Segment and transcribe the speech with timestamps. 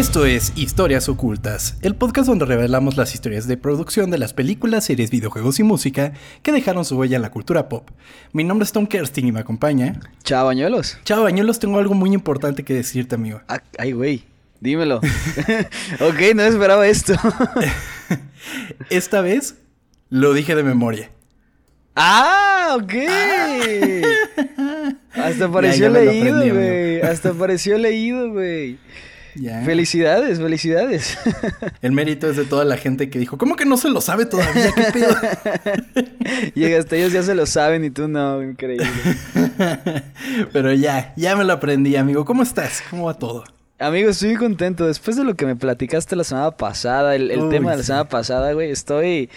[0.00, 4.86] Esto es Historias Ocultas, el podcast donde revelamos las historias de producción de las películas,
[4.86, 7.86] series, videojuegos y música que dejaron su huella en la cultura pop.
[8.32, 10.00] Mi nombre es Tom Kersting y me acompaña.
[10.24, 10.96] Chao, bañuelos.
[11.04, 13.42] Chao, bañuelos, tengo algo muy importante que decirte, amigo.
[13.46, 14.24] Ah, ay, güey,
[14.58, 15.00] dímelo.
[16.00, 17.12] ok, no esperaba esto.
[18.88, 19.56] Esta vez
[20.08, 21.10] lo dije de memoria.
[21.94, 22.94] Ah, ok.
[25.12, 27.02] Hasta pareció leído, güey.
[27.02, 28.78] Hasta pareció leído, güey.
[29.64, 31.18] Felicidades, felicidades.
[31.82, 34.26] El mérito es de toda la gente que dijo, ¿cómo que no se lo sabe
[34.26, 34.72] todavía?
[34.74, 35.14] ¿Qué pedo?
[36.54, 38.86] Llegaste, ellos ya se lo saben y tú no, increíble.
[40.52, 42.24] Pero ya, ya me lo aprendí, amigo.
[42.24, 42.82] ¿Cómo estás?
[42.90, 43.44] ¿Cómo va todo?
[43.78, 44.86] Amigo, estoy contento.
[44.86, 48.52] Después de lo que me platicaste la semana pasada, el, tema de la semana pasada,
[48.52, 49.30] güey, estoy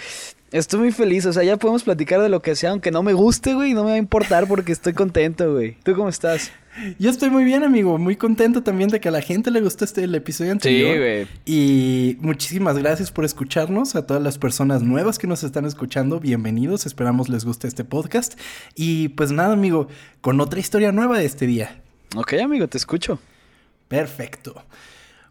[0.54, 3.14] Estoy muy feliz, o sea, ya podemos platicar de lo que sea, aunque no me
[3.14, 5.78] guste, güey, no me va a importar porque estoy contento, güey.
[5.82, 6.52] ¿Tú cómo estás?
[6.98, 9.86] Yo estoy muy bien, amigo, muy contento también de que a la gente le gustó
[9.86, 10.94] este el episodio anterior.
[10.94, 11.28] Sí, güey.
[11.46, 16.86] Y muchísimas gracias por escucharnos, a todas las personas nuevas que nos están escuchando, bienvenidos,
[16.86, 18.40] esperamos les guste este podcast.
[18.76, 19.88] Y pues nada, amigo,
[20.22, 21.82] con otra historia nueva de este día.
[22.16, 23.20] Ok, amigo, te escucho.
[23.88, 24.64] Perfecto.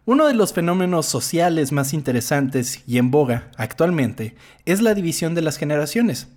[0.04, 5.42] Uno de los fenómenos sociales más interesantes y en boga actualmente es la división de
[5.42, 6.28] las generaciones.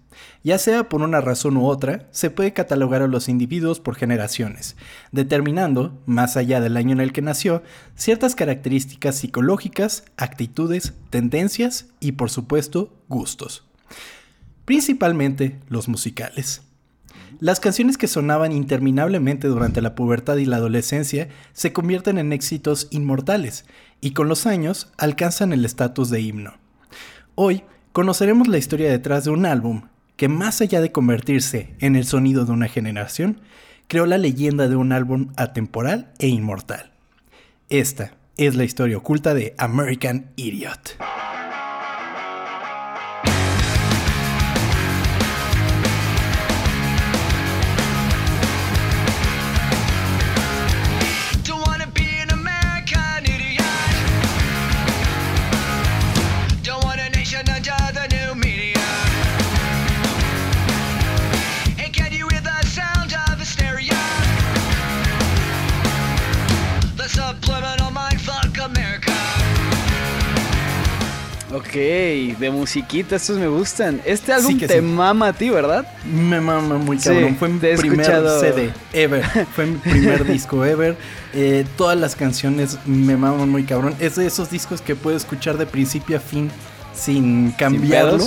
[0.44, 4.76] Ya sea por una razón u otra, se puede catalogar a los individuos por generaciones,
[5.12, 7.64] determinando, más allá del año en el que nació,
[7.96, 13.66] ciertas características psicológicas, actitudes, tendencias y por supuesto gustos.
[14.66, 16.62] Principalmente los musicales.
[17.40, 22.88] Las canciones que sonaban interminablemente durante la pubertad y la adolescencia se convierten en éxitos
[22.92, 23.66] inmortales
[24.00, 26.54] y con los años alcanzan el estatus de himno.
[27.36, 29.82] Hoy conoceremos la historia detrás de un álbum
[30.16, 33.42] que más allá de convertirse en el sonido de una generación,
[33.88, 36.92] creó la leyenda de un álbum atemporal e inmortal.
[37.70, 40.98] Esta es la historia oculta de American Idiot.
[71.56, 74.02] Ok, de musiquita, estos me gustan.
[74.04, 75.88] Este álbum te mama a ti, ¿verdad?
[76.04, 77.38] Me mama muy cabrón.
[77.38, 78.06] Fue mi primer
[78.42, 79.24] CD ever.
[79.56, 80.98] Fue mi primer disco ever.
[81.34, 83.96] Eh, todas las canciones me maman muy cabrón.
[84.00, 86.52] Es de esos discos que puedo escuchar de principio a fin
[86.94, 88.26] sin cambiarlo.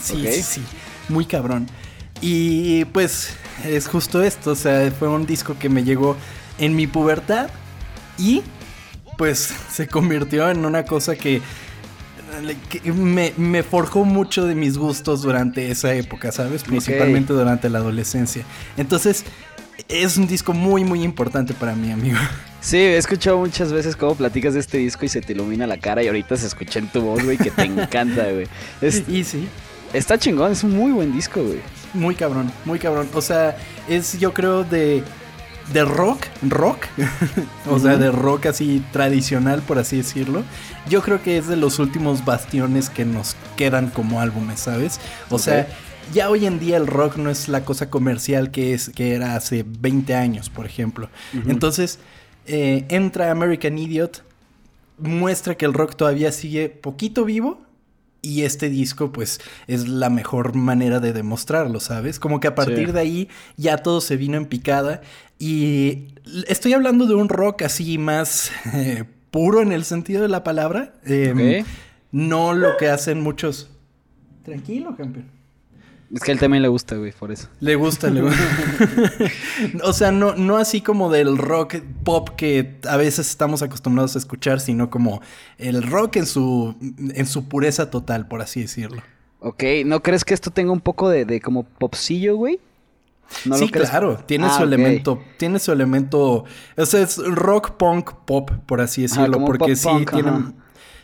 [0.00, 0.62] sí, sí, sí.
[1.08, 1.66] Muy cabrón.
[2.20, 3.30] Y pues
[3.64, 4.52] es justo esto.
[4.52, 6.16] O sea, fue un disco que me llegó
[6.60, 7.50] en mi pubertad
[8.16, 8.42] y
[9.18, 11.42] pues se convirtió en una cosa que
[13.36, 16.62] me, forjó mucho de mis gustos durante esa época, ¿sabes?
[16.62, 18.44] Principalmente durante la adolescencia.
[18.76, 19.24] Entonces,
[19.88, 22.18] es un disco muy, muy importante para mí, amigo.
[22.60, 25.78] Sí, he escuchado muchas veces cómo platicas de este disco y se te ilumina la
[25.78, 28.46] cara y ahorita se escucha en tu voz, güey, que te encanta, güey.
[29.08, 29.48] y sí.
[29.92, 31.60] Está chingón, es un muy buen disco, güey.
[31.94, 33.08] Muy cabrón, muy cabrón.
[33.14, 33.56] O sea,
[33.88, 35.02] es yo creo de
[35.72, 36.86] de rock, rock,
[37.68, 40.42] o sea, de rock así tradicional, por así decirlo,
[40.88, 45.00] yo creo que es de los últimos bastiones que nos quedan como álbumes, ¿sabes?
[45.30, 45.68] O sea,
[46.12, 49.36] ya hoy en día el rock no es la cosa comercial que, es, que era
[49.36, 51.08] hace 20 años, por ejemplo.
[51.46, 51.98] Entonces,
[52.46, 54.24] eh, entra American Idiot,
[54.98, 57.60] muestra que el rock todavía sigue poquito vivo,
[58.22, 62.18] y este disco, pues, es la mejor manera de demostrarlo, ¿sabes?
[62.18, 65.00] Como que a partir de ahí ya todo se vino en picada.
[65.40, 66.08] Y
[66.48, 70.92] estoy hablando de un rock así más eh, puro en el sentido de la palabra.
[71.06, 71.64] Em,
[72.12, 73.70] no lo que hacen muchos.
[74.44, 75.24] Tranquilo, campeón.
[76.14, 77.48] Es que a él también le gusta, güey, por eso.
[77.60, 78.42] Le gusta, le gusta.
[79.84, 84.18] o sea, no, no así como del rock pop que a veces estamos acostumbrados a
[84.18, 85.22] escuchar, sino como
[85.56, 86.76] el rock en su,
[87.14, 89.02] en su pureza total, por así decirlo.
[89.38, 92.60] Ok, ¿no crees que esto tenga un poco de, de como popsillo, güey?
[93.56, 96.44] Sí, claro, tiene ah, su elemento, tiene su elemento,
[96.76, 100.32] o sea, es rock punk pop, por así decirlo, porque sí tiene,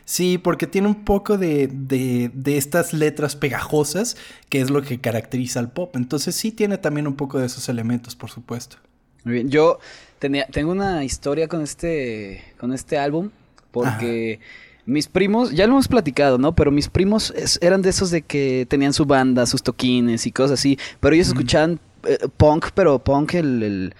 [0.06, 4.16] Sí, porque tiene un poco de, de, estas letras pegajosas,
[4.48, 5.96] que es lo que caracteriza al pop.
[5.96, 8.76] Entonces sí tiene también un poco de esos elementos, por supuesto.
[9.24, 9.80] Muy bien, yo
[10.20, 13.30] tenía, tengo una historia con este, con este álbum,
[13.72, 14.40] porque...
[14.88, 16.54] Mis primos, ya lo hemos platicado, ¿no?
[16.54, 20.60] Pero mis primos eran de esos de que tenían su banda, sus toquines y cosas
[20.60, 20.78] así.
[21.00, 23.94] Pero ellos escuchaban eh, punk, pero punk el,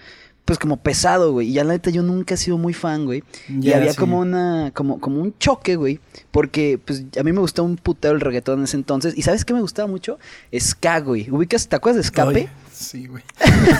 [0.47, 1.49] pues como pesado, güey.
[1.49, 3.23] Y ya la neta yo nunca he sido muy fan, güey.
[3.49, 3.99] y había sí.
[3.99, 6.01] como una, como, como un choque, güey.
[6.31, 9.19] Porque, pues, a mí me gustaba un putero el reggaetón en ese entonces.
[9.19, 10.19] ¿Y sabes qué me gustaba mucho?
[10.57, 11.29] Ska, güey.
[11.31, 11.69] ¿Ubicas?
[11.69, 12.49] ¿Te acuerdas de Escape?
[12.73, 13.25] Sí, güey.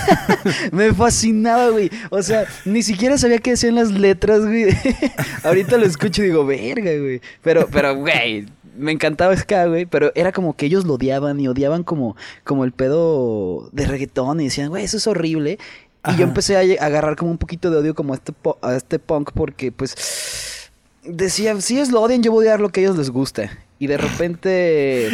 [0.73, 1.91] Me fascinaba, güey.
[2.11, 4.75] O sea, ni siquiera sabía qué decían las letras, güey.
[5.45, 7.21] Ahorita lo escucho y digo, verga, güey.
[7.43, 8.47] Pero, pero, güey.
[8.77, 12.65] Me encantaba Ska, güey, pero era como que ellos lo odiaban y odiaban como, como
[12.65, 15.59] el pedo de reggaetón y decían, güey, eso es horrible.
[16.05, 16.19] Y Ajá.
[16.19, 18.33] yo empecé a agarrar como un poquito de odio como a este,
[18.63, 20.71] a este punk porque, pues,
[21.05, 23.51] decía, si ellos lo odian, yo voy a odiar lo que a ellos les gusta.
[23.79, 25.11] Y de repente...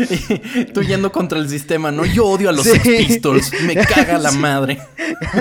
[0.74, 2.04] Tú yendo contra el sistema, ¿no?
[2.04, 2.78] Yo odio a los Sí.
[2.78, 3.52] Sex Pistols.
[3.62, 4.38] Me caga la Sí.
[4.38, 4.78] madre.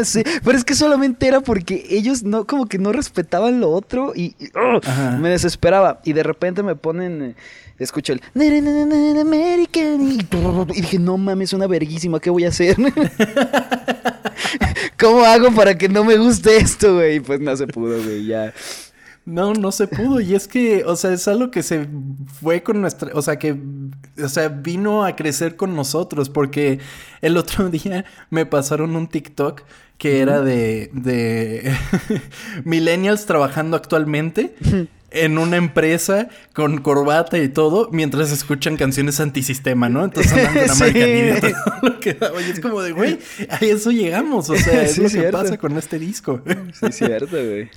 [0.03, 4.13] Sí, pero es que solamente era porque ellos no, como que no respetaban lo otro
[4.15, 4.35] y,
[5.19, 6.01] me desesperaba.
[6.03, 7.35] Y de repente me ponen, eh,
[7.77, 10.19] escucho el "Na, na, na, na, na, American y,
[10.77, 12.75] y dije, no mames, una verguísima, ¿qué voy a hacer?
[14.99, 17.19] ¿Cómo hago para que no me guste esto, güey?
[17.19, 18.53] Pues no se pudo, güey, ya.
[19.31, 20.19] No, no se pudo.
[20.19, 21.87] Y es que, o sea, es algo que se
[22.41, 23.55] fue con nuestra, o sea, que,
[24.21, 26.29] o sea, vino a crecer con nosotros.
[26.29, 26.79] Porque
[27.21, 29.61] el otro día me pasaron un TikTok
[29.97, 31.73] que era de, de
[32.65, 34.55] millennials trabajando actualmente
[35.11, 40.03] en una empresa con corbata y todo, mientras escuchan canciones antisistema, ¿no?
[40.05, 40.83] Entonces andan con Sí.
[40.83, 42.31] American Idiot, todo lo que da.
[42.33, 43.19] Oye, es como de, güey,
[43.49, 44.49] a eso llegamos.
[44.49, 45.37] O sea, es Sí, lo que cierto.
[45.37, 46.41] pasa con este disco.
[46.73, 47.69] Sí, es cierto, güey.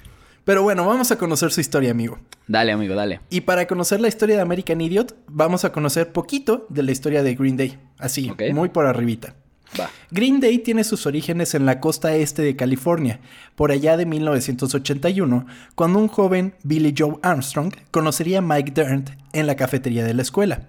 [0.45, 2.19] Pero bueno, vamos a conocer su historia, amigo.
[2.47, 3.21] Dale, amigo, dale.
[3.31, 7.23] Y para conocer la historia de American Idiot, vamos a conocer poquito de la historia
[7.23, 7.79] de Green Day.
[7.99, 9.35] Así, muy por arribita.
[9.81, 9.91] Va.
[10.11, 13.21] Green Day tiene sus orígenes en la costa este de California,
[13.57, 19.47] por allá de 1981, cuando un joven Billy Joe Armstrong conocería a Mike Dirnt en
[19.47, 20.69] la cafetería de la escuela.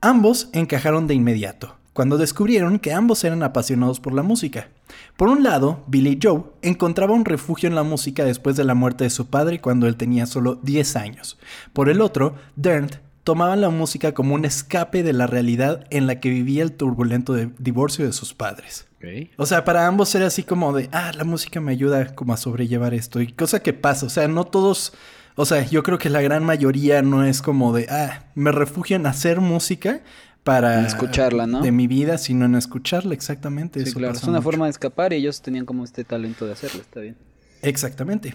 [0.00, 4.68] Ambos encajaron de inmediato, cuando descubrieron que ambos eran apasionados por la música.
[5.16, 9.02] Por un lado, Billy Joe encontraba un refugio en la música después de la muerte
[9.02, 11.38] de su padre cuando él tenía solo 10 años.
[11.72, 16.20] Por el otro, Dirnt tomaba la música como un escape de la realidad en la
[16.20, 18.86] que vivía el turbulento de- divorcio de sus padres.
[19.36, 22.36] O sea, para ambos era así como de, ah, la música me ayuda como a
[22.36, 23.20] sobrellevar esto.
[23.20, 24.92] Y cosa que pasa, o sea, no todos,
[25.34, 28.94] o sea, yo creo que la gran mayoría no es como de, ah, me refugio
[28.94, 30.00] en hacer música
[30.44, 30.80] para...
[30.80, 31.60] En escucharla, ¿no?
[31.60, 33.80] De mi vida, sino en escucharla, exactamente.
[33.80, 34.14] Sí, eso claro.
[34.14, 34.42] Es una mucho.
[34.42, 37.16] forma de escapar y ellos tenían como este talento de hacerlo, está bien.
[37.62, 38.34] Exactamente.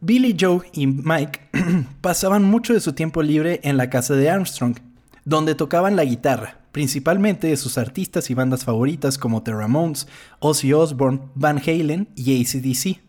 [0.00, 1.40] Billy Joe y Mike
[2.00, 4.76] pasaban mucho de su tiempo libre en la casa de Armstrong,
[5.24, 10.08] donde tocaban la guitarra, principalmente de sus artistas y bandas favoritas como The Ramones,
[10.40, 13.00] Ozzy Osbourne, Van Halen y ACDC.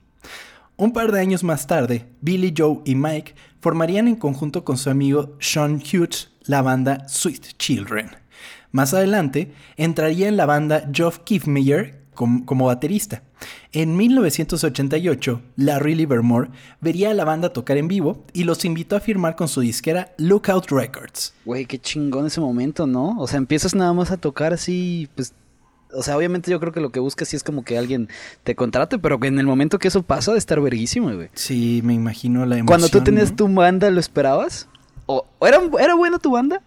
[0.75, 4.89] Un par de años más tarde, Billy Joe y Mike formarían en conjunto con su
[4.89, 8.23] amigo Sean Hughes la banda Sweet Children.
[8.74, 13.22] Más adelante, entraría en la banda Geoff Kiffmeyer com- como baterista.
[13.72, 16.50] En 1988, Larry Livermore
[16.81, 20.14] vería a la banda tocar en vivo y los invitó a firmar con su disquera
[20.18, 21.36] Lookout Records.
[21.46, 23.16] Güey, qué chingón ese momento, ¿no?
[23.20, 25.34] O sea, empiezas nada más a tocar así, pues...
[25.96, 28.10] O sea, obviamente yo creo que lo que buscas sí es como que alguien
[28.44, 31.30] te contrate, pero que en el momento que eso pasa de estar verguísimo, güey.
[31.36, 32.65] Sí, me imagino la emoción.
[32.65, 33.36] Cuando tú tenías ¿no?
[33.36, 34.68] tu banda, ¿lo esperabas?
[35.06, 36.63] ¿O o era, era buena tu banda?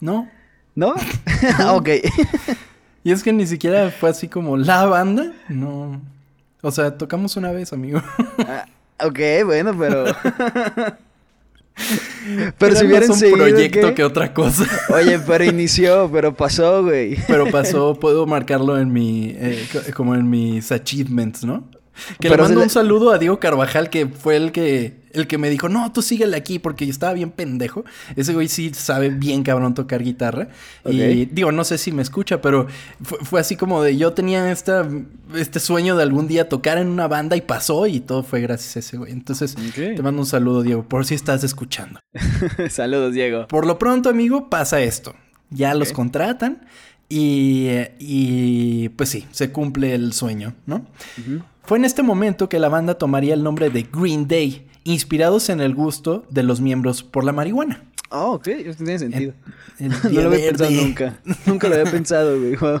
[0.00, 0.26] No.
[0.74, 0.94] ¿No?
[1.70, 1.88] Ok.
[3.04, 5.32] Y es que ni siquiera fue así como la banda.
[5.48, 6.00] No.
[6.60, 8.00] O sea, tocamos una vez, amigo.
[8.38, 8.64] Ah,
[9.04, 10.04] ok, bueno, pero...
[12.58, 13.94] pero Era si hubieran más un seguido, proyecto ¿qué?
[13.94, 14.64] que otra cosa.
[14.94, 17.16] Oye, pero inició, pero pasó, güey.
[17.26, 21.64] Pero pasó, puedo marcarlo en mi, eh, co- como en mis achievements, ¿no?
[22.18, 25.26] Que Pero le mando le- un saludo a Diego Carvajal, que fue el que, el
[25.26, 27.84] que me dijo, no, tú síguele aquí, porque yo estaba bien pendejo.
[28.16, 30.48] Ese güey sí sabe bien cabrón tocar guitarra.
[30.86, 32.66] Y digo, no sé si me escucha, pero
[33.02, 34.88] fue, fue así como de, yo tenía esta,
[35.34, 38.76] este sueño de algún día tocar en una banda y pasó y todo fue gracias
[38.76, 39.12] a ese güey.
[39.12, 42.00] Entonces, te mando un saludo, Diego, por si estás escuchando.
[42.70, 43.46] Saludos, Diego.
[43.48, 45.14] Por lo pronto, amigo, pasa esto.
[45.50, 46.62] Ya los contratan
[47.14, 50.86] y, y pues sí, se cumple el sueño, ¿no?
[51.62, 55.60] Fue en este momento que la banda tomaría el nombre de Green Day, inspirados en
[55.60, 57.84] el gusto de los miembros por la marihuana.
[58.08, 59.34] Oh, ok, eso tiene sentido.
[59.78, 61.18] El no día lo había pensado nunca.
[61.44, 62.56] Nunca lo había pensado, güey.
[62.56, 62.80] Wow.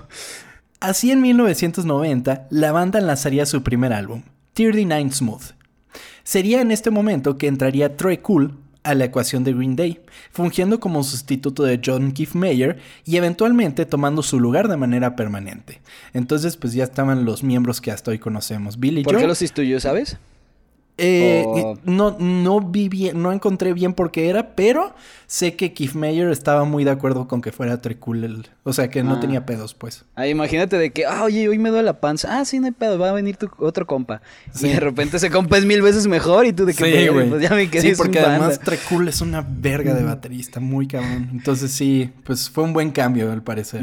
[0.80, 4.22] Así en 1990, la banda lanzaría su primer álbum,
[4.54, 5.42] 39 Smooth.
[6.24, 10.00] Sería en este momento que entraría Trey Cool a la ecuación de Green Day,
[10.32, 15.80] fungiendo como sustituto de John Keith Mayer y eventualmente tomando su lugar de manera permanente.
[16.12, 18.78] Entonces, pues ya estaban los miembros que hasta hoy conocemos.
[18.78, 19.22] Billy ¿Por Joe.
[19.22, 20.18] qué los sustituyó, sabes?
[20.98, 21.44] Eh,
[21.84, 24.94] no, no vi bien, no encontré bien por qué era, pero
[25.26, 29.02] sé que Keith Mayer estaba muy de acuerdo con que fuera Tricul, o sea, que
[29.02, 29.20] no ah.
[29.20, 30.04] tenía pedos, pues.
[30.14, 32.38] Ah, imagínate de que, ah, oye, hoy me duele la panza.
[32.38, 34.20] Ah, sí, no hay pedo, va a venir tu otro compa.
[34.60, 37.30] Y de repente ese compa es mil veces mejor y tú de que, sí, güey.
[37.30, 41.30] Pues ya me quedé Sí, porque además Tricul es una verga de baterista, muy cabrón.
[41.32, 43.82] Entonces sí, pues fue un buen cambio al parecer.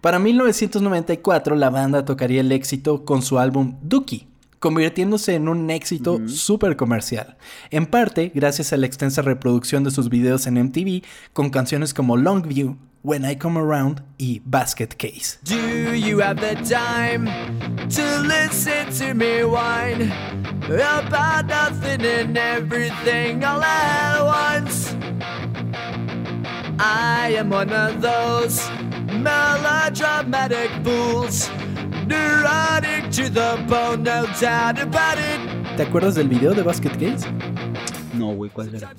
[0.00, 4.26] Para 1994 la banda tocaría el éxito con su álbum Dookie
[4.64, 7.36] convirtiéndose en un éxito súper comercial.
[7.70, 11.02] En parte gracias a la extensa reproducción de sus videos en MTV
[11.34, 15.38] con canciones como Longview, When I Come Around y Basket Case.
[15.42, 17.26] Do you have the time
[17.90, 20.10] to listen to me whine
[20.70, 24.96] about nothing and everything all at once?
[26.78, 28.66] I am one of those
[29.12, 31.50] melodramatic fools
[35.76, 37.26] ¿Te acuerdas del video de Basket Case?
[38.14, 38.92] No, güey, ¿cuál era?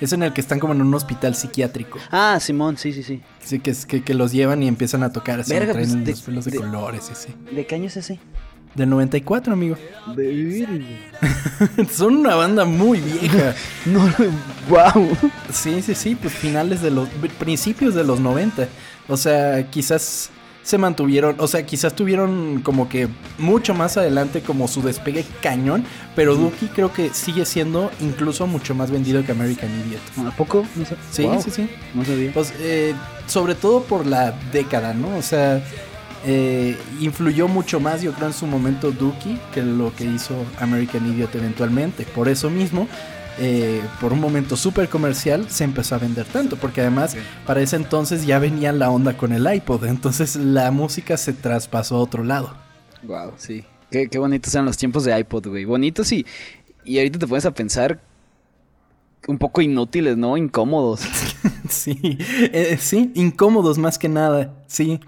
[0.00, 1.98] Es en el que están como en un hospital psiquiátrico.
[2.10, 3.22] Ah, Simón, sí, sí, sí.
[3.40, 6.20] Sí, que, es, que, los llevan y empiezan a tocar así, Verga, traen pues, los
[6.22, 7.34] pelos de, colores ese.
[7.50, 8.18] ¿De qué año es ese?
[8.74, 9.76] Del 94, amigo.
[11.90, 13.54] Son una banda muy vieja.
[13.86, 14.00] no,
[14.68, 15.16] wow.
[15.52, 17.08] Sí, sí, sí, pues finales de los
[17.38, 18.68] principios de los 90.
[19.08, 20.30] O sea, quizás
[20.64, 25.84] se mantuvieron, o sea, quizás tuvieron como que mucho más adelante como su despegue cañón,
[26.16, 30.26] pero Dookie creo que sigue siendo incluso mucho más vendido que American Idiot.
[30.26, 30.66] ¿A poco?
[30.74, 30.96] No sé.
[31.10, 31.70] Sí, sí, sí.
[31.94, 32.32] No sabía.
[32.32, 32.94] Pues, eh,
[33.26, 35.14] sobre todo por la década, ¿no?
[35.18, 35.62] O sea,
[36.24, 41.06] eh, influyó mucho más, yo creo, en su momento Dookie que lo que hizo American
[41.12, 42.04] Idiot eventualmente.
[42.04, 42.88] Por eso mismo,
[43.38, 47.76] eh, por un momento súper comercial, se empezó a vender tanto, porque además para ese
[47.76, 52.24] entonces ya venía la onda con el iPod, entonces la música se traspasó a otro
[52.24, 52.56] lado.
[53.02, 53.64] Wow, sí.
[53.90, 55.64] Qué, bonitos eran los tiempos de iPod, güey.
[55.64, 56.26] Bonitos y,
[56.84, 58.00] y ahorita te pones a pensar
[59.28, 60.36] un poco inútiles, ¿no?
[60.36, 61.00] Incómodos.
[61.68, 62.18] sí,
[62.52, 65.00] eh, sí, incómodos más que nada, sí.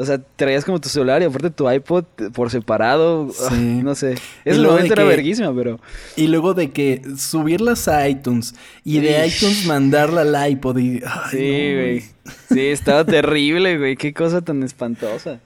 [0.00, 3.30] O sea, traías como tu celular y aparte tu iPod por separado.
[3.30, 3.80] Sí.
[3.82, 4.14] no sé.
[4.44, 5.78] Ese momento era verguísima, pero.
[6.16, 11.00] Y luego de que subirlas a iTunes y de iTunes mandarla al iPod y.
[11.30, 12.04] sí, güey.
[12.48, 13.96] Sí, estaba terrible, güey.
[13.96, 15.40] Qué cosa tan espantosa.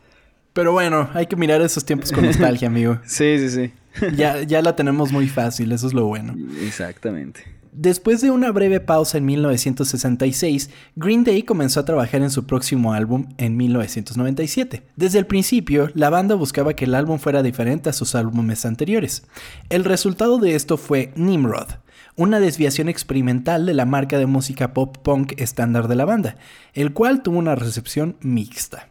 [0.52, 3.00] Pero bueno, hay que mirar esos tiempos con nostalgia, amigo.
[3.06, 3.72] sí, sí, sí.
[4.16, 6.36] ya, ya la tenemos muy fácil, eso es lo bueno.
[6.62, 7.53] Exactamente.
[7.76, 12.92] Después de una breve pausa en 1966, Green Day comenzó a trabajar en su próximo
[12.92, 14.84] álbum en 1997.
[14.94, 19.24] Desde el principio, la banda buscaba que el álbum fuera diferente a sus álbumes anteriores.
[19.70, 21.66] El resultado de esto fue Nimrod,
[22.14, 26.36] una desviación experimental de la marca de música pop punk estándar de la banda,
[26.74, 28.88] el cual tuvo una recepción mixta.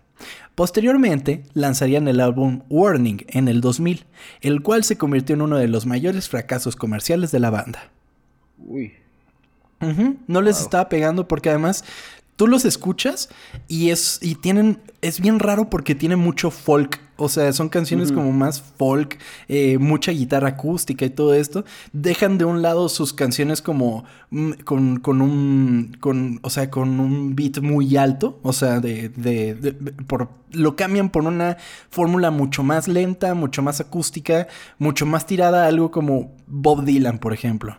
[0.55, 4.03] Posteriormente, lanzarían el álbum Warning en el 2000,
[4.41, 7.93] el cual se convirtió en uno de los mayores fracasos comerciales de la banda.
[8.65, 8.93] Uy.
[10.27, 11.83] No les estaba pegando porque además
[12.35, 13.29] tú los escuchas
[13.67, 17.01] y es y tienen es bien raro porque tiene mucho folk.
[17.15, 21.63] O sea son canciones como más folk eh, mucha guitarra acústica y todo esto.
[21.91, 26.99] Dejan de un lado sus canciones como mm, con, con un con o sea con
[26.99, 28.39] un beat muy alto.
[28.41, 31.57] O sea de, de, de por lo cambian por una
[31.91, 34.47] fórmula mucho más lenta mucho más acústica
[34.79, 37.77] mucho más tirada a algo como Bob Dylan por ejemplo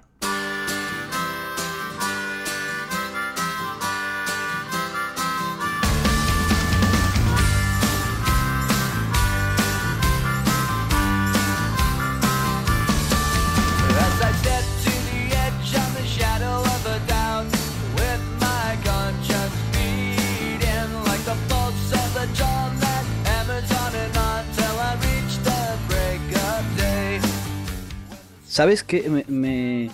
[28.54, 29.25] ¿Sabes qué?
[29.26, 29.90] Me,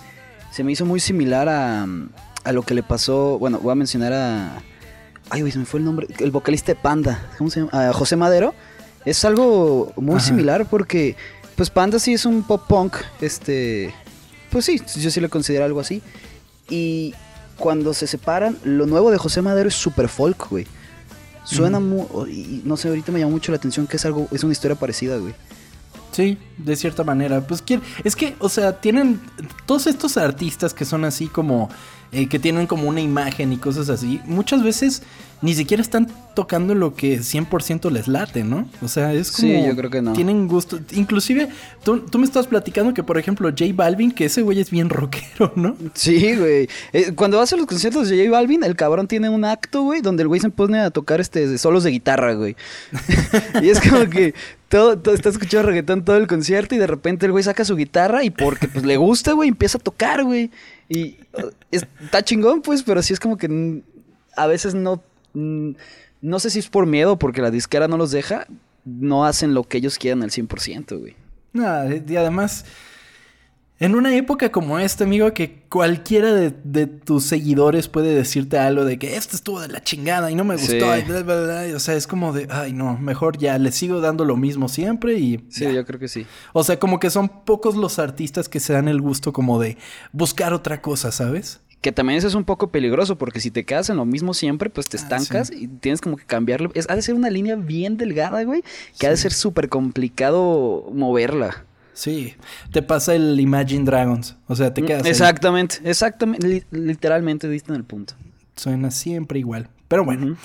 [0.51, 1.87] se me hizo muy similar a,
[2.43, 3.39] a lo que le pasó.
[3.39, 4.61] Bueno, voy a mencionar a.
[5.31, 6.05] Ay, güey, se me fue el nombre.
[6.19, 7.27] El vocalista de Panda.
[7.39, 7.89] ¿Cómo se llama?
[7.89, 8.53] A José Madero.
[9.03, 11.15] Es algo muy similar porque.
[11.55, 12.97] Pues Panda sí es un pop punk.
[13.19, 13.95] Este.
[14.51, 16.03] Pues sí, yo sí lo considero algo así.
[16.69, 17.15] Y
[17.57, 20.67] cuando se separan, lo nuevo de José Madero es super folk, güey.
[21.45, 22.61] Suena muy.
[22.63, 24.27] No sé, ahorita me llama mucho la atención que es algo.
[24.31, 25.33] Es una historia parecida, güey.
[26.11, 27.41] Sí, de cierta manera.
[27.41, 27.63] Pues
[28.03, 29.19] es que, o sea, tienen
[29.65, 31.69] todos estos artistas que son así como,
[32.11, 34.19] eh, que tienen como una imagen y cosas así.
[34.25, 35.03] Muchas veces
[35.41, 38.69] ni siquiera están tocando lo que 100% les late, ¿no?
[38.81, 39.47] O sea, es como...
[39.47, 40.13] Sí, yo creo que no.
[40.13, 40.79] Tienen gusto.
[40.91, 41.49] Inclusive,
[41.83, 45.53] tú, me estás platicando que, por ejemplo, J Balvin, que ese güey es bien rockero,
[45.55, 45.75] ¿no?
[45.93, 46.69] Sí, güey.
[46.93, 50.01] Eh, cuando vas a los conciertos de J Balvin, el cabrón tiene un acto, güey,
[50.01, 52.55] donde el güey se pone a tocar este solos de guitarra, güey.
[53.61, 54.33] y es como que
[54.71, 57.75] todo, todo, está escuchando reggaetón todo el concierto y de repente el güey saca su
[57.75, 60.49] guitarra y porque pues le gusta, güey, empieza a tocar, güey.
[60.87, 63.83] Y uh, está chingón, pues, pero sí es como que
[64.35, 65.03] a veces no...
[65.33, 68.45] No sé si es por miedo porque la disquera no los deja,
[68.85, 71.15] no hacen lo que ellos quieran al 100%, güey.
[71.51, 72.65] Nada, y además
[73.81, 78.99] en una época como esta, amigo, que cualquiera de, tus seguidores puede decirte algo de
[78.99, 80.87] que esto estuvo de la chingada y no me gustó.
[80.87, 85.15] o sea, es como de, ay, no, mejor ya le sigo dando lo mismo siempre
[85.17, 85.43] y.
[85.49, 86.27] Sí, yo creo que sí.
[86.53, 89.77] O sea, como que son pocos los artistas que se dan el gusto como de
[90.11, 91.59] buscar otra cosa, ¿sabes?
[91.81, 94.69] Que también eso es un poco peligroso porque si te quedas en lo mismo siempre,
[94.69, 96.69] pues te ah, estancas y tienes como que cambiarlo.
[96.75, 98.63] Es, ha de ser una línea bien delgada, güey,
[98.99, 101.65] que ha de ser súper complicado moverla.
[102.01, 102.33] Sí,
[102.71, 105.05] te pasa el Imagine Dragons, o sea, te quedas.
[105.05, 108.15] Exactamente, exactamente, literalmente diste en el punto.
[108.55, 109.69] Suena siempre igual.
[109.87, 110.35] Pero bueno,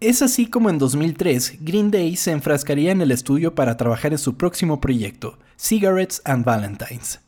[0.00, 4.18] es así como en 2003 Green Day se enfrascaría en el estudio para trabajar en
[4.18, 7.20] su próximo proyecto, Cigarettes and Valentines.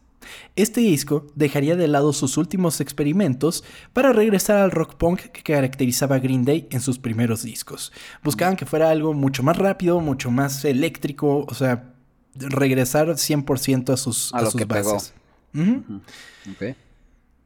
[0.56, 6.16] Este disco dejaría de lado sus últimos experimentos para regresar al rock punk que caracterizaba
[6.16, 7.92] a Green Day en sus primeros discos.
[8.24, 11.92] Buscaban que fuera algo mucho más rápido, mucho más eléctrico, o sea,
[12.38, 15.12] regresar 100% a sus, a, sus bases.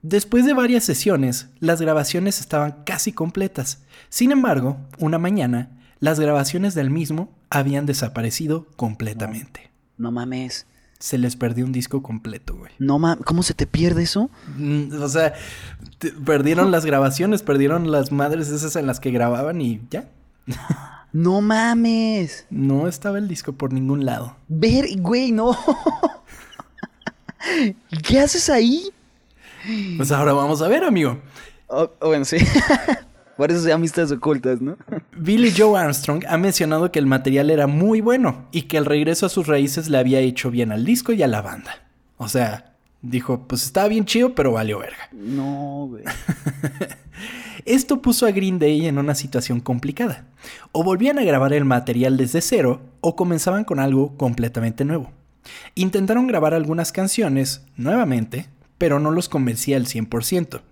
[0.03, 3.83] Después de varias sesiones, las grabaciones estaban casi completas.
[4.09, 9.71] Sin embargo, una mañana, las grabaciones del mismo habían desaparecido completamente.
[9.99, 10.67] No, mames.
[10.99, 12.73] Se les perdió un disco completo, güey.
[12.79, 14.31] No mames, ¿cómo se te pierde eso?
[14.57, 15.35] Mm, o sea,
[16.25, 20.09] perdieron las grabaciones, perdieron las madres esas en las que grababan y ya.
[21.13, 22.47] No mames.
[22.51, 24.37] No estaba el disco por ningún lado.
[24.49, 25.57] Ver, güey, no.
[28.07, 28.91] ¿Qué haces ahí?
[29.97, 31.19] Pues ahora vamos a ver, amigo.
[31.67, 32.37] Oh, oh, bueno, sí.
[33.37, 34.77] por eso se amistades ocultas, ¿no?
[35.17, 39.27] Billy Joe Armstrong ha mencionado que el material era muy bueno y que el regreso
[39.27, 41.89] a sus raíces le había hecho bien al disco y a la banda.
[42.19, 42.70] O sea,
[43.03, 45.09] dijo, pues estaba bien chido, pero valió verga.
[45.13, 46.05] No, güey.
[47.65, 50.25] Esto puso a Green Day en una situación complicada.
[50.73, 55.11] O volvían a grabar el material desde cero o comenzaban con algo completamente nuevo.
[55.75, 58.49] Intentaron grabar algunas canciones nuevamente,
[58.79, 60.63] pero no los convencía al 100%.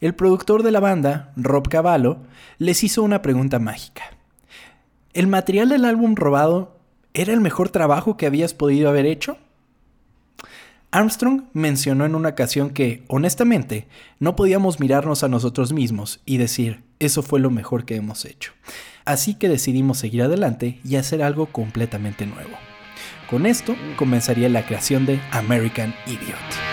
[0.00, 2.18] El productor de la banda, Rob Cavallo,
[2.58, 4.04] les hizo una pregunta mágica.
[5.12, 6.76] ¿El material del álbum robado
[7.14, 9.38] era el mejor trabajo que habías podido haber hecho?
[10.90, 13.88] Armstrong mencionó en una ocasión que, honestamente,
[14.20, 18.52] no podíamos mirarnos a nosotros mismos y decir, eso fue lo mejor que hemos hecho.
[19.04, 22.56] Así que decidimos seguir adelante y hacer algo completamente nuevo.
[23.28, 26.67] Con esto comenzaría la creación de American Idiot.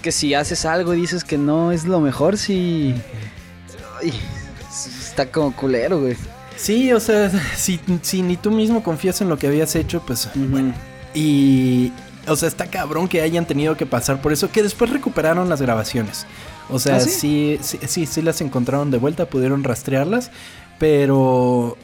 [0.00, 2.94] Que si haces algo y dices que no es lo mejor, si...
[4.70, 6.16] está como culero, güey.
[6.56, 10.28] Sí, o sea, si, si, ni tú mismo confías en lo que habías hecho, pues
[10.34, 10.72] bueno.
[11.14, 11.92] Y,
[12.26, 15.60] o sea, está cabrón que hayan tenido que pasar por eso, que después recuperaron las
[15.60, 16.26] grabaciones.
[16.70, 17.58] O sea, ¿Ah, sí?
[17.60, 20.30] Sí, sí, sí, las encontraron de vuelta, pudieron rastrearlas,
[20.78, 21.76] pero,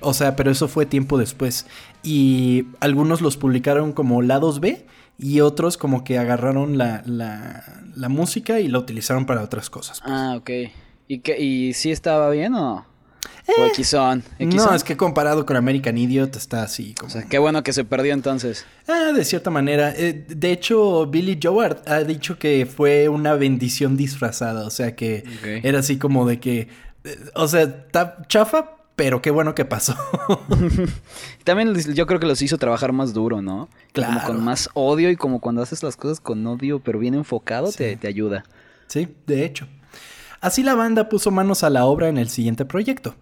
[0.00, 1.66] o sea, pero eso fue tiempo después.
[2.02, 4.84] Y algunos los publicaron como lados B
[5.22, 10.00] y otros como que agarraron la, la, música y la utilizaron para otras cosas.
[10.00, 10.12] Pues.
[10.12, 10.50] Ah, ok.
[11.06, 12.84] ¿Y, qué, ¿Y sí estaba bien o...?
[13.46, 14.22] Eh, son?
[14.38, 17.08] No, es que comparado con American Idiot está así como...
[17.08, 18.66] O sea, qué bueno que se perdió entonces.
[18.88, 19.92] Ah, de cierta manera.
[19.96, 24.66] Eh, de hecho, Billy Joe ha dicho que fue una bendición disfrazada.
[24.66, 25.24] O sea, que
[25.62, 26.68] era así como de que...
[27.04, 27.88] Eh, o sea,
[28.28, 29.96] chafa, pero qué bueno que pasó.
[31.44, 33.68] También yo creo que los hizo trabajar más duro, ¿no?
[33.92, 34.14] Claro.
[34.14, 37.72] Como con más odio y como cuando haces las cosas con odio, pero bien enfocado,
[37.72, 38.44] te, te ayuda.
[38.86, 39.66] Sí, de hecho.
[40.42, 43.14] Así la banda puso manos a la obra en el siguiente proyecto.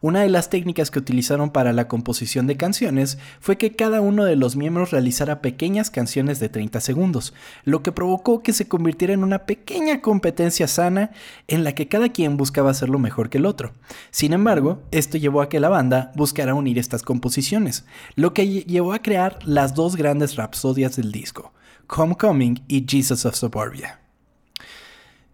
[0.00, 4.24] Una de las técnicas que utilizaron para la composición de canciones fue que cada uno
[4.24, 9.12] de los miembros realizara pequeñas canciones de 30 segundos, lo que provocó que se convirtiera
[9.12, 11.10] en una pequeña competencia sana
[11.48, 13.72] en la que cada quien buscaba hacerlo mejor que el otro.
[14.12, 18.92] Sin embargo, esto llevó a que la banda buscara unir estas composiciones, lo que llevó
[18.92, 21.52] a crear las dos grandes rapsodias del disco,
[21.88, 23.98] Homecoming y Jesus of Suburbia.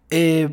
[0.09, 0.49] Eh,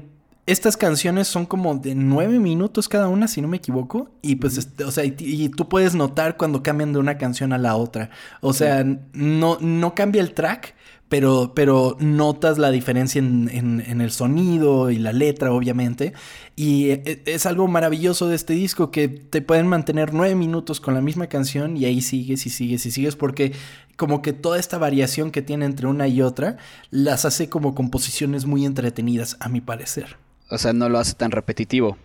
[0.46, 4.10] estas canciones son como de nueve minutos cada una, si no me equivoco.
[4.22, 7.76] Y pues, o sea, y, tú puedes notar cuando cambian de una canción a la
[7.76, 8.10] otra.
[8.40, 10.74] O sea, no, no cambia el track,
[11.08, 16.12] pero, pero notas la diferencia en, el sonido y la letra, obviamente.
[16.56, 20.80] Y e, e, es algo maravilloso de este disco que te pueden mantener nueve minutos
[20.80, 23.52] con la misma canción y ahí sigues y sigues y sigues porque
[23.96, 26.56] como que toda esta variación que tiene entre una y otra
[26.90, 30.21] las hace como composiciones muy entretenidas, a mi parecer.
[30.52, 31.96] O sea, no lo hace tan repetitivo.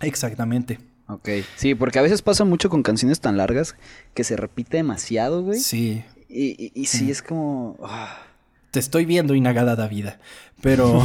[0.00, 0.78] Exactamente.
[1.08, 1.28] Ok.
[1.56, 3.74] Sí, porque a veces pasa mucho con canciones tan largas
[4.14, 5.58] que se repite demasiado, güey.
[5.58, 6.04] Sí.
[6.28, 7.76] Y, y, sí, es como...
[7.82, 8.26] Ah
[8.70, 10.18] te estoy viendo inagada vida.
[10.60, 11.02] Pero,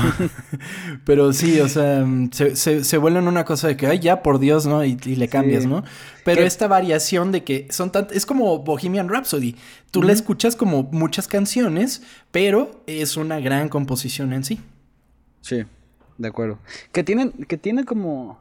[1.06, 4.40] pero sí, o sea, se, se, se vuelve una cosa de que, ay, ya, por
[4.40, 4.84] Dios, ¿no?
[4.84, 5.84] Y, le cambias, ¿no?
[6.24, 8.08] Pero esta variación de que son tan...
[8.12, 9.56] Es como Bohemian Rhapsody.
[9.92, 14.60] Tú la escuchas como muchas canciones, pero es una gran composición en sí.
[15.42, 15.64] Sí,
[16.18, 16.60] de acuerdo.
[16.92, 18.40] Que tienen, que tiene como...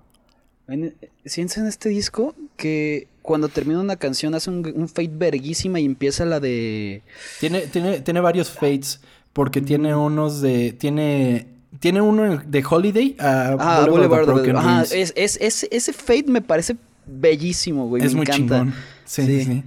[1.27, 5.85] Sientes en este disco que cuando termina una canción hace un, un fade verguísima y
[5.85, 7.03] empieza la de...
[7.39, 9.01] Tiene, tiene, tiene varios fades
[9.35, 10.73] porque tiene unos de.
[10.73, 11.49] Tiene.
[11.81, 16.77] Tiene uno de Holiday a ah, Boulevard, Broken Ajá, es, es, ese Fate me parece
[17.05, 18.05] bellísimo, güey.
[18.05, 18.73] Es muy chingón.
[19.05, 19.65] Sí, sí, sí.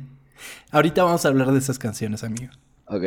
[0.72, 2.54] Ahorita vamos a hablar de esas canciones, amigo.
[2.86, 3.04] Ok.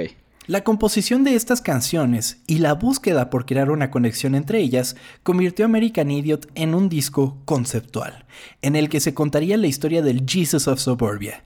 [0.50, 5.64] La composición de estas canciones y la búsqueda por crear una conexión entre ellas convirtió
[5.64, 8.24] American Idiot en un disco conceptual,
[8.60, 11.44] en el que se contaría la historia del Jesus of Suburbia.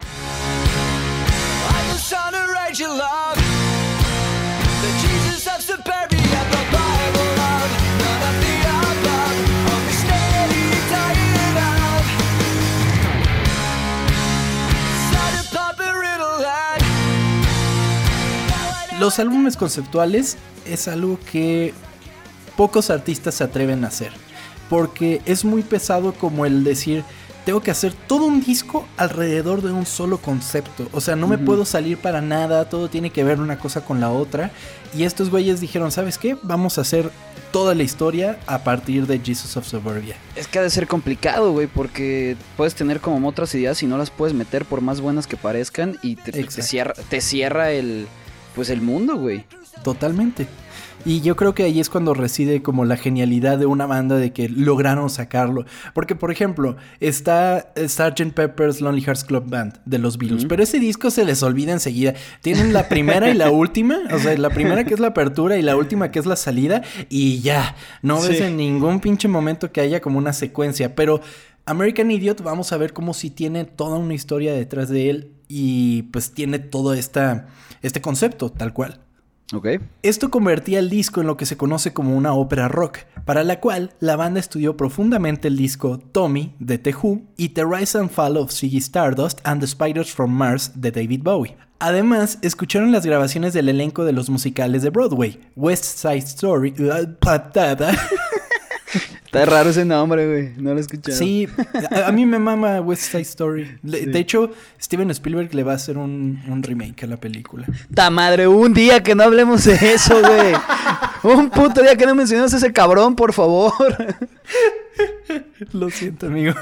[19.05, 21.75] Los álbumes conceptuales es algo que
[22.57, 24.13] pocos artistas se atreven a hacer.
[24.71, 27.05] Porque es muy pesado como el decir,
[27.45, 30.89] tengo que hacer todo un disco alrededor de un solo concepto.
[30.93, 34.01] O sea, no me puedo salir para nada, todo tiene que ver una cosa con
[34.01, 34.51] la otra.
[34.97, 36.39] Y estos güeyes dijeron, ¿sabes qué?
[36.41, 37.11] Vamos a hacer
[37.53, 40.17] toda la historia a partir de Jesus of Suburbia.
[40.35, 43.99] Es que ha de ser complicado, güey, porque puedes tener como otras ideas y no
[43.99, 48.09] las puedes meter por más buenas que parezcan y te, cierra, te cierra el
[48.55, 49.45] pues el mundo, güey.
[49.83, 50.47] Totalmente.
[51.07, 54.33] Y yo creo que ahí es cuando reside como la genialidad de una banda de
[54.33, 55.67] que lograron sacarlo.
[55.93, 58.33] Porque, por ejemplo, está Sgt.
[58.33, 60.47] Pepper's Lonely Hearts Club Band de los Beatles.
[60.47, 62.15] Pero ese disco se les olvida enseguida.
[62.41, 63.99] Tienen la primera y la última.
[64.13, 66.83] O sea, la primera que es la apertura y la última que es la salida.
[67.11, 67.77] Y ya.
[68.01, 70.95] No ves en ningún pinche momento que haya como una secuencia.
[70.95, 71.21] Pero
[71.67, 75.34] American Idiot, vamos a ver cómo si tiene toda una historia detrás de él.
[75.57, 77.47] Y pues tiene todo esta
[77.81, 78.99] este concepto, tal cual.
[80.03, 83.61] Esto convertía el disco en lo que se conoce como una ópera rock, para la
[83.61, 88.11] cual la banda estudió profundamente el disco Tommy de The Who y The Rise and
[88.11, 91.57] Fall of Ziggy Stardust and the Spiders from Mars de David Bowie.
[91.79, 96.75] Además, escucharon las grabaciones del elenco de los musicales de Broadway, West Side Story,
[99.25, 100.53] Está raro ese nombre, güey.
[100.57, 101.17] No lo he escuchado.
[101.17, 101.49] Sí,
[101.91, 103.79] a, mí me mama West Side Story.
[103.83, 107.67] De hecho, Steven Spielberg le va a hacer un, remake a la película.
[107.93, 108.47] ¡Ta madre!
[108.47, 110.55] Un día que no hablemos de eso, güey.
[111.35, 113.73] un puto día que no mencionemos a ese cabrón, por favor.
[115.73, 116.55] Lo siento, amigo.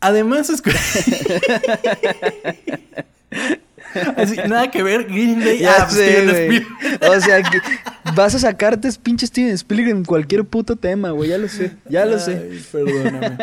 [0.00, 0.62] Además, es
[4.48, 5.64] nada que ver, Green Day.
[5.64, 6.62] Ah, pues,
[7.08, 7.42] o sea,
[8.14, 11.30] vas a sacarte pinche Steven Spielberg en cualquier puto tema, güey.
[11.30, 12.60] Ya lo sé, ya lo sé.
[12.70, 13.38] Perdóname.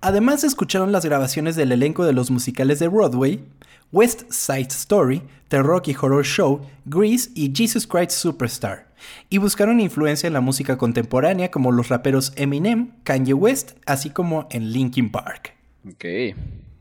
[0.00, 3.44] Además, escucharon las grabaciones del elenco de los musicales de Broadway,
[3.92, 8.88] West Side Story, The Rocky Horror Show, Grease y Jesus Christ Superstar.
[9.28, 14.48] Y buscaron influencia en la música contemporánea como los raperos Eminem, Kanye West, así como
[14.50, 15.54] en Linkin Park.
[15.86, 16.04] Ok.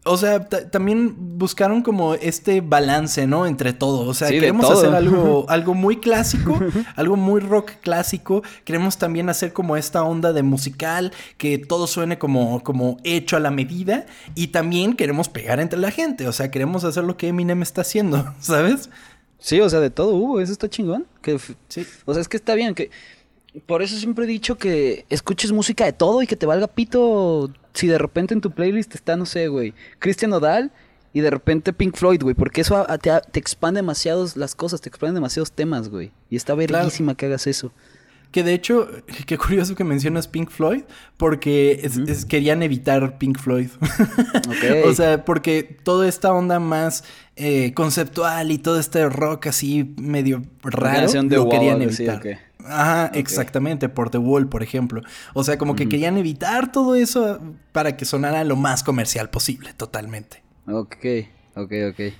[0.06, 3.46] O sea, también buscaron como este balance, ¿no?
[3.46, 4.08] Entre todo.
[4.08, 6.58] O sea, queremos hacer algo, algo muy clásico,
[6.96, 8.42] algo muy rock clásico.
[8.64, 13.42] Queremos también hacer como esta onda de musical, que todo suene como, como hecho a
[13.42, 14.06] la medida.
[14.36, 16.28] Y también queremos pegar entre la gente.
[16.28, 18.90] O sea, queremos hacer lo que Eminem está haciendo, ¿sabes?
[19.38, 20.40] Sí, o sea, de todo hubo.
[20.40, 21.08] Eso está chingón.
[21.22, 21.86] Que, sí.
[22.06, 22.90] O sea, es que está bien que...
[23.66, 27.52] Por eso siempre he dicho que escuches música de todo y que te valga pito
[27.74, 30.72] si de repente en tu playlist está, no sé, güey, Christian Odal
[31.14, 35.16] y de repente Pink Floyd, güey, porque eso te, expande demasiados las cosas, te expande
[35.16, 36.12] demasiados temas, güey.
[36.30, 37.72] Y está verguísima que hagas eso.
[38.32, 38.88] Que de hecho,
[39.26, 40.84] qué curioso que mencionas Pink Floyd,
[41.18, 41.90] porque
[42.28, 43.70] querían evitar Pink Floyd.
[44.86, 47.04] o sea, porque toda esta onda más
[47.36, 52.49] eh, conceptual y todo este rock así medio raro lo querían evitar.
[52.66, 55.02] Ajá, exactamente, por The Wall, por ejemplo.
[55.34, 57.40] O sea, como que querían evitar todo eso
[57.72, 60.44] para que sonara lo más comercial posible, totalmente.
[60.68, 61.06] Ok,
[61.56, 62.14] ok, ok.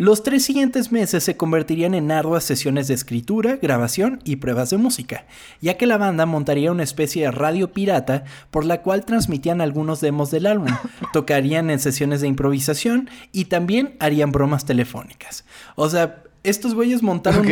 [0.00, 4.78] Los tres siguientes meses se convertirían en arduas sesiones de escritura, grabación y pruebas de
[4.78, 5.26] música,
[5.60, 10.00] ya que la banda montaría una especie de radio pirata por la cual transmitían algunos
[10.00, 10.74] demos del álbum,
[11.12, 15.44] tocarían en sesiones de improvisación y también harían bromas telefónicas.
[15.76, 17.46] O sea, estos güeyes montaron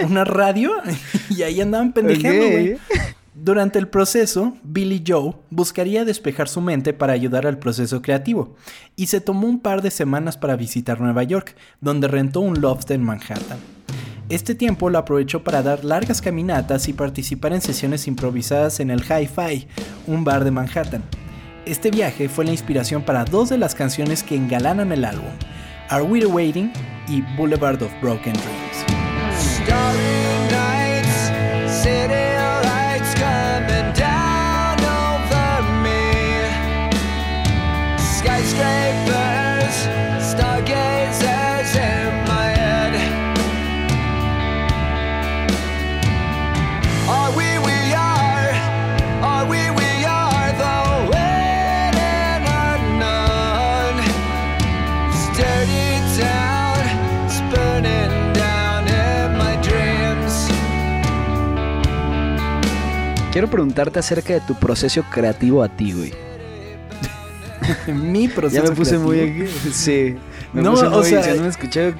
[0.00, 0.72] una, radio
[1.30, 2.76] y ahí andaban pendejando, güey.
[3.34, 8.56] Durante el proceso, Billy Joe buscaría despejar su mente para ayudar al proceso creativo,
[8.96, 12.90] y se tomó un par de semanas para visitar Nueva York, donde rentó un loft
[12.90, 13.58] en Manhattan.
[14.30, 19.02] Este tiempo lo aprovechó para dar largas caminatas y participar en sesiones improvisadas en el
[19.02, 19.68] Hi-Fi,
[20.06, 21.02] un bar de Manhattan.
[21.66, 25.30] Este viaje fue la inspiración para dos de las canciones que engalanan el álbum,
[25.88, 26.72] Are We Waiting
[27.06, 28.85] y Boulevard of Broken Dreams.
[63.36, 66.10] Quiero preguntarte acerca de tu proceso creativo a ti, güey.
[67.94, 69.46] Mi proceso Ya me puse muy...
[69.74, 70.16] Sí.
[70.54, 70.96] Me no, puse muy...
[70.96, 71.34] o sea...
[71.34, 71.92] no me escuché...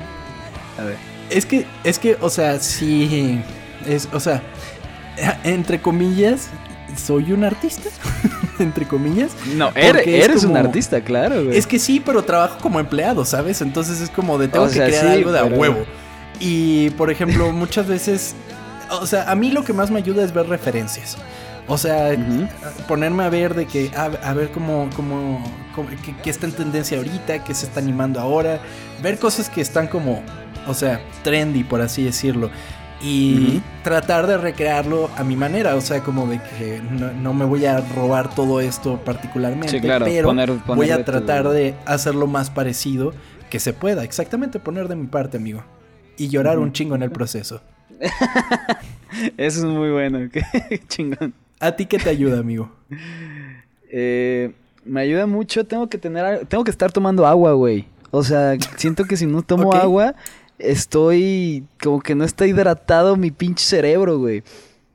[0.78, 0.96] A ver.
[1.28, 3.38] Es que, es que, o sea, sí...
[3.86, 4.42] Es, o sea,
[5.44, 6.48] entre comillas,
[6.96, 7.90] soy un artista.
[8.58, 9.32] entre comillas.
[9.56, 11.58] No, eres, eres un artista, claro, güey.
[11.58, 13.60] Es que sí, pero trabajo como empleado, ¿sabes?
[13.60, 15.84] Entonces es como de tengo que crear algo de a huevo.
[16.40, 18.34] Y, por ejemplo, muchas veces
[18.90, 21.16] o sea, a mí lo que más me ayuda es ver referencias.
[21.68, 22.16] O sea,
[22.86, 25.42] ponerme a ver de que, a, ver cómo, cómo,
[26.22, 28.60] qué, está en tendencia ahorita, qué se está animando ahora,
[29.02, 30.22] ver cosas que están como,
[30.68, 32.50] o sea, trendy, por así decirlo.
[33.02, 37.66] Y tratar de recrearlo a mi manera, o sea, como de que no, me voy
[37.66, 40.32] a robar todo esto particularmente, pero
[40.66, 43.12] voy a tratar de hacerlo más parecido
[43.50, 45.64] que se pueda, exactamente poner de mi parte, amigo.
[46.16, 47.60] Y llorar un chingo en el proceso.
[49.36, 50.42] Eso es muy bueno, qué
[50.88, 51.34] chingón.
[51.60, 52.70] ¿A ti qué te ayuda, amigo?
[53.90, 54.52] Eh,
[54.84, 57.86] me ayuda mucho, tengo que tener, tengo que estar tomando agua, güey.
[58.10, 60.14] O sea, siento que si no tomo agua,
[60.58, 64.42] estoy como que no está hidratado mi pinche cerebro, güey.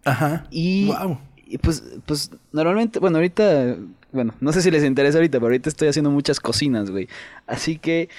[0.06, 0.46] Ajá.
[0.50, 1.20] Y, wow.
[1.46, 3.76] y pues, pues normalmente, bueno, ahorita,
[4.12, 7.08] bueno, no sé si les interesa ahorita, pero ahorita estoy haciendo muchas cocinas, güey.
[7.48, 8.10] Así que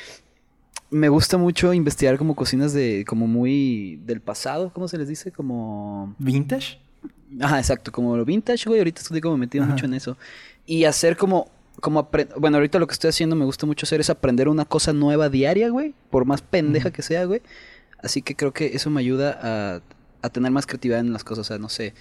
[0.92, 5.32] me gusta mucho investigar como cocinas de como muy del pasado, ¿cómo se les dice?
[5.32, 6.78] Como vintage.
[7.40, 10.16] Ajá, exacto, como lo vintage, güey, ahorita estoy como metido mucho en eso
[10.66, 11.50] y hacer como
[11.80, 14.92] como bueno, ahorita lo que estoy haciendo me gusta mucho hacer es aprender una cosa
[14.92, 17.40] nueva diaria, güey, por más pendeja que sea, güey.
[17.98, 19.80] Así que creo que eso me ayuda a,
[20.20, 21.94] a tener más creatividad en las cosas, o sea, no sé,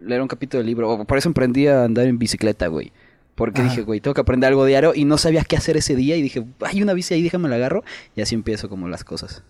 [0.00, 2.92] leer un capítulo de libro, o por eso emprendí a andar en bicicleta, güey.
[3.34, 6.16] Porque dije, güey, tengo que aprender algo diario y no sabía qué hacer ese día
[6.16, 7.82] y dije, hay una bici ahí, déjame la agarro
[8.14, 9.42] y así empiezo como las cosas.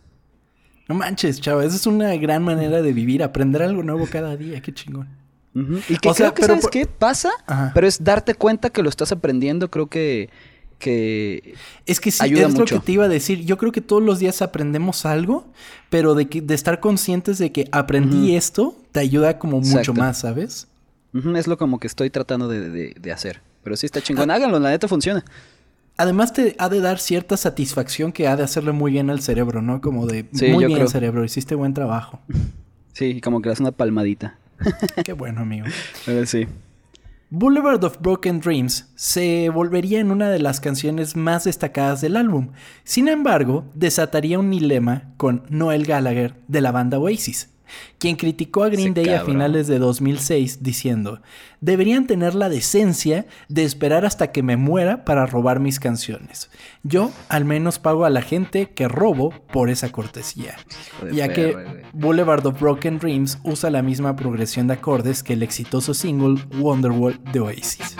[0.88, 4.60] No manches, chava, esa es una gran manera de vivir, aprender algo nuevo cada día,
[4.60, 5.08] qué chingón.
[5.54, 6.86] Y que creo que, ¿sabes qué?
[6.86, 7.30] Pasa,
[7.74, 10.30] pero es darte cuenta que lo estás aprendiendo, creo que...
[10.78, 13.44] que es que sí, es lo que te iba a decir.
[13.44, 15.46] Yo creo que todos los días aprendemos algo,
[15.90, 20.20] pero de, que, de estar conscientes de que aprendí esto te ayuda como mucho más,
[20.20, 20.68] ¿sabes?
[21.36, 23.42] Es lo como que estoy tratando de, de hacer.
[23.62, 24.30] Pero sí está chingón.
[24.30, 24.34] Ah.
[24.34, 25.24] Háganlo, la neta funciona.
[25.96, 29.60] Además te ha de dar cierta satisfacción que ha de hacerle muy bien al cerebro,
[29.60, 29.80] ¿no?
[29.80, 32.20] Como de muy bien cerebro, hiciste buen trabajo.
[32.94, 34.36] Sí, como que le das una palmadita.
[35.04, 35.64] Qué bueno, amigo.
[36.04, 36.46] Pero sí.
[37.30, 42.50] Boulevard of Broken Dreams se volvería en una de las canciones más destacadas del álbum.
[42.84, 47.48] Sin embargo, desataría un dilema con Noel Gallagher de la banda Oasis
[47.98, 51.20] quien criticó a Green Day a finales de 2006 diciendo,
[51.60, 56.50] deberían tener la decencia de esperar hasta que me muera para robar mis canciones.
[56.82, 60.56] Yo al menos pago a la gente que robo por esa cortesía,
[61.12, 65.94] ya que Boulevard of Broken Dreams usa la misma progresión de acordes que el exitoso
[65.94, 67.96] single Wonderwall de Oasis.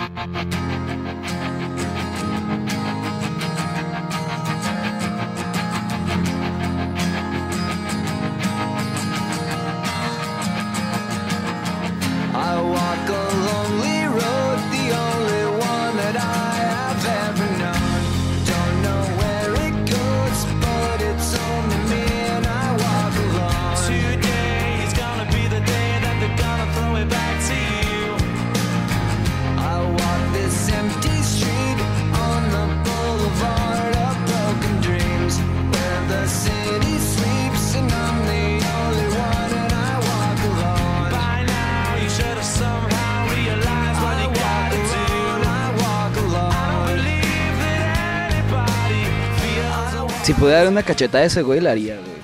[50.43, 52.23] Pudiera dar una cachetada a ese güey, la haría, güey.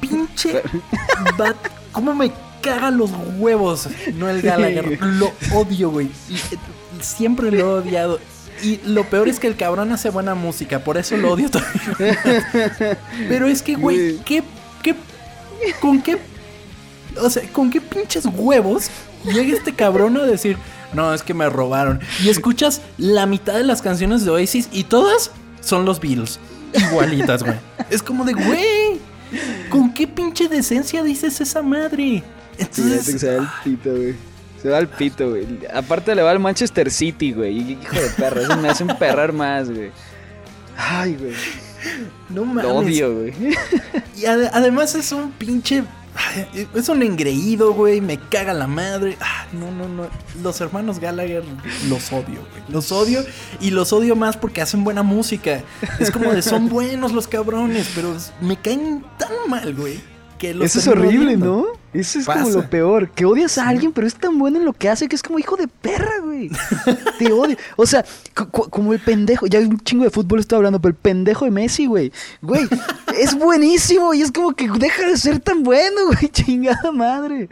[0.00, 0.62] Pinche.
[1.38, 1.56] bat-
[1.92, 2.30] ¿Cómo me
[2.62, 3.88] cagan los huevos?
[4.14, 4.98] No el Gallagher.
[5.02, 6.06] Lo odio, güey.
[6.30, 6.56] Eh,
[7.00, 8.18] Siempre lo he odiado.
[8.62, 11.78] Y lo peor es que el cabrón hace buena música, por eso lo odio todavía.
[13.28, 14.18] Pero es que, güey, Güey.
[14.24, 14.42] ¿qué,
[14.82, 14.94] qué,
[15.80, 16.18] con qué,
[17.20, 18.88] o sea, con qué pinches huevos
[19.24, 20.56] llega este cabrón a decir,
[20.94, 22.00] no, es que me robaron?
[22.24, 26.38] Y escuchas la mitad de las canciones de Oasis y todas son los Beatles.
[26.76, 27.56] Igualitas, güey.
[27.90, 29.00] Es como de, güey,
[29.70, 32.22] ¿con qué pinche decencia dices esa madre?
[32.58, 34.14] Entonces, se va al pito, güey.
[34.62, 35.46] Se va al pito, güey.
[35.74, 37.58] Aparte le va al Manchester City, güey.
[37.58, 39.90] Y Hijo de perra, eso me hace emperrar más, güey.
[40.76, 41.32] Ay, güey.
[42.30, 42.64] no mames.
[42.64, 43.32] Lo odio, güey.
[44.16, 45.84] Y ade- además es un pinche.
[46.16, 48.00] Ay, Es un engreído, güey.
[48.00, 49.16] Me caga la madre.
[49.20, 50.08] Ah, no, no, no.
[50.42, 51.44] Los hermanos Gallagher
[51.88, 52.62] los odio, güey.
[52.68, 53.24] Los odio.
[53.60, 55.62] Y los odio más porque hacen buena música.
[55.98, 57.90] Es como de son buenos los cabrones.
[57.94, 60.00] Pero me caen tan mal, güey.
[60.38, 61.36] Que Eso es horrible.
[61.36, 61.64] ¿no?
[61.94, 63.10] Eso es como lo peor.
[63.10, 65.38] Que odias a alguien, pero es tan bueno en lo que hace que es como
[65.38, 66.50] hijo de perra, güey.
[67.18, 67.56] Te odio.
[67.76, 69.46] O sea, como el pendejo.
[69.46, 72.12] Ya un chingo de fútbol estoy hablando, pero el pendejo de Messi, güey.
[72.42, 72.68] Güey,
[73.18, 76.28] es buenísimo y es como que deja de ser tan bueno, güey.
[76.30, 77.48] Chingada madre.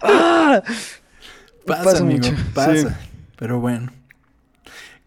[0.00, 0.62] ¡Ah!
[1.66, 2.76] Pasa, Pasa amigo, mucho, pasa.
[2.76, 2.86] sí.
[3.36, 3.92] Pero bueno.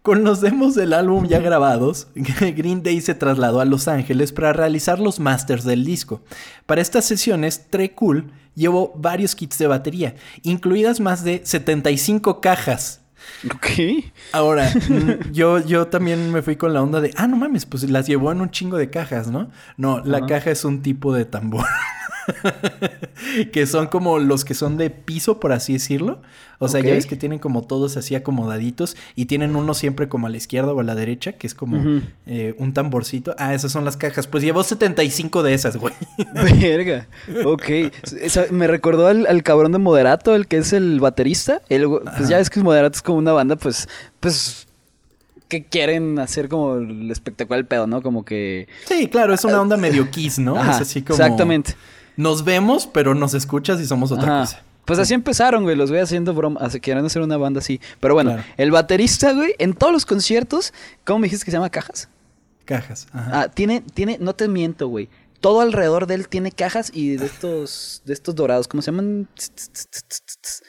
[0.06, 4.52] Con los demos del álbum ya grabados, Green Day se trasladó a Los Ángeles para
[4.52, 6.22] realizar los masters del disco.
[6.64, 10.14] Para estas sesiones, Trey Cool llevó varios kits de batería,
[10.44, 13.00] incluidas más de 75 cajas.
[13.46, 14.04] Ok.
[14.30, 14.72] Ahora,
[15.32, 18.30] yo, yo también me fui con la onda de, ah, no mames, pues las llevó
[18.30, 19.50] en un chingo de cajas, ¿no?
[19.76, 21.66] No, la caja es un tipo de tambor.
[23.52, 26.20] que son como los que son de piso, por así decirlo.
[26.58, 30.26] O sea, ya ves que tienen como todos así acomodaditos y tienen uno siempre como
[30.26, 33.34] a la izquierda o a la derecha, que es como eh, un tamborcito.
[33.38, 34.26] Ah, esas son las cajas.
[34.26, 35.92] Pues llevó 75 de esas, güey.
[36.34, 37.08] Verga.
[37.44, 37.68] Ok.
[38.22, 41.60] Esa- me recordó al, al cabrón de Moderato, el que es el baterista.
[41.68, 41.86] El
[42.16, 43.86] pues ya ves que Moderato es como una banda, pues,
[44.20, 44.66] pues,
[45.48, 48.00] que quieren hacer como el espectacular pedo, ¿no?
[48.02, 48.66] Como que...
[48.86, 50.56] Sí, claro, es una onda medio kiss, ¿no?
[50.58, 51.18] Ajá, es así como...
[51.20, 51.74] Exactamente.
[52.16, 54.40] Nos vemos, pero nos escuchas y somos otra Ajá.
[54.40, 54.62] cosa.
[54.84, 57.80] Pues así empezaron, güey, los voy haciendo broma, así, quieren hacer una banda así.
[58.00, 58.46] Pero bueno, Claro.
[58.56, 60.72] el baterista, güey, en todos los conciertos,
[61.04, 62.08] ¿cómo me dijiste que se llama cajas?
[62.64, 63.06] Cajas.
[63.12, 63.30] Ajá.
[63.42, 65.08] Ah, tiene, tiene, no te miento, güey.
[65.40, 69.28] Todo alrededor de él tiene cajas y de estos, de estos dorados, ¿cómo se llaman?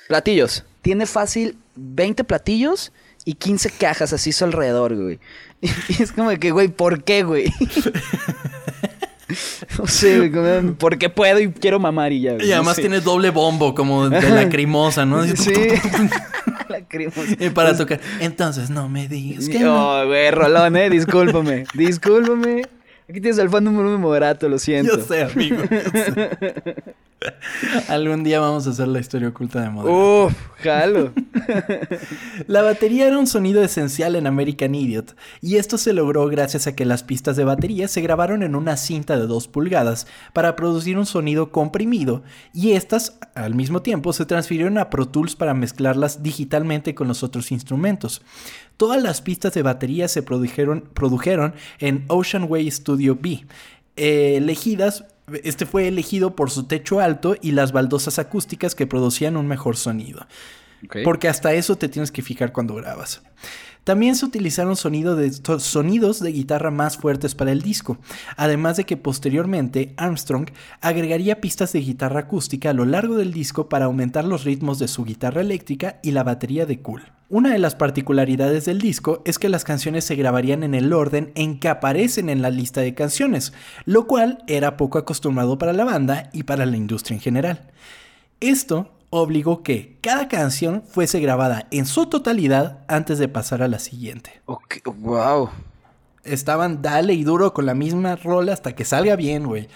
[0.08, 0.64] Platillos.
[0.82, 2.92] Tiene fácil 20 platillos
[3.24, 5.20] y 15 cajas así su alrededor, güey.
[5.90, 7.52] Y es como que, güey, ¿por qué, güey?
[9.78, 10.32] no sé,
[10.80, 12.34] porque puedo y quiero mamar y ya.
[12.34, 12.82] Y no además sé.
[12.82, 15.20] tiene doble bombo, como de lacrimosa, ¿no?
[15.20, 15.54] Así Sí.
[16.70, 17.36] Lacrimosa.
[17.40, 18.00] Y para tocar.
[18.20, 20.02] Entonces, no me digas que no.
[20.02, 21.66] Oh, güey, Rolón, eh, discúlpame.
[21.74, 22.64] Discúlpame.
[23.10, 24.98] Aquí tienes al fan número uno moderato, lo siento.
[24.98, 25.58] Yo sé, amigo.
[25.70, 26.30] yo sé.
[27.88, 30.26] Algún día vamos a hacer la historia oculta de Moderato.
[30.26, 31.14] Uf, jalo.
[32.48, 36.76] La batería era un sonido esencial en American Idiot, y esto se logró gracias a
[36.76, 40.98] que las pistas de batería se grabaron en una cinta de 2 pulgadas para producir
[40.98, 46.24] un sonido comprimido, y estas, al mismo tiempo, se transfirieron a Pro Tools para mezclarlas
[46.24, 48.22] digitalmente con los otros instrumentos.
[48.78, 53.46] Todas las pistas de batería se produjeron, produjeron en Ocean Way Studio B,
[53.96, 55.06] eh, elegidas
[55.44, 59.76] este fue elegido por su techo alto y las baldosas acústicas que producían un mejor
[59.76, 60.26] sonido.
[61.04, 63.22] Porque hasta eso te tienes que fijar cuando grabas.
[63.88, 67.98] También se utilizaron sonidos de guitarra más fuertes para el disco,
[68.36, 70.50] además de que posteriormente Armstrong
[70.82, 74.90] agregaría pistas de guitarra acústica a lo largo del disco para aumentar los ritmos de
[74.90, 77.04] su guitarra eléctrica y la batería de Cool.
[77.30, 81.32] Una de las particularidades del disco es que las canciones se grabarían en el orden
[81.36, 83.54] en que aparecen en la lista de canciones,
[83.86, 87.72] lo cual era poco acostumbrado para la banda y para la industria en general.
[88.42, 93.80] Esto obligó que cada canción fuese grabada en su totalidad antes de pasar a la
[93.80, 94.42] siguiente.
[94.46, 95.50] Ok, wow.
[96.24, 99.70] Estaban dale y duro con la misma rola hasta que salga bien, güey.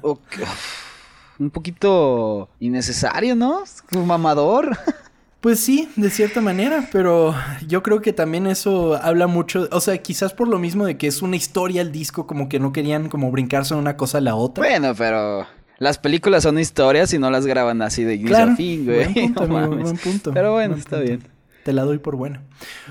[0.00, 0.22] Ok.
[1.38, 3.62] Un poquito innecesario, ¿no?
[3.94, 4.76] Un mamador.
[5.40, 7.32] Pues sí, de cierta manera, pero
[7.64, 11.06] yo creo que también eso habla mucho, o sea, quizás por lo mismo de que
[11.06, 14.20] es una historia el disco, como que no querían como brincarse de una cosa a
[14.20, 14.64] la otra.
[14.66, 15.46] Bueno, pero
[15.78, 19.12] las películas son historias y no las graban así de inicio Claro, a fin, güey.
[19.12, 21.04] buen punto, No amigo, buen punto, Pero bueno, buen está punto.
[21.06, 21.22] bien.
[21.64, 22.42] Te la doy por buena.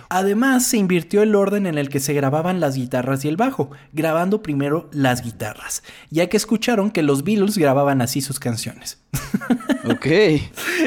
[0.07, 3.71] Además, se invirtió el orden en el que se grababan las guitarras y el bajo,
[3.91, 5.81] grabando primero las guitarras,
[6.11, 8.99] ya que escucharon que los Beatles grababan así sus canciones.
[9.89, 10.05] Ok.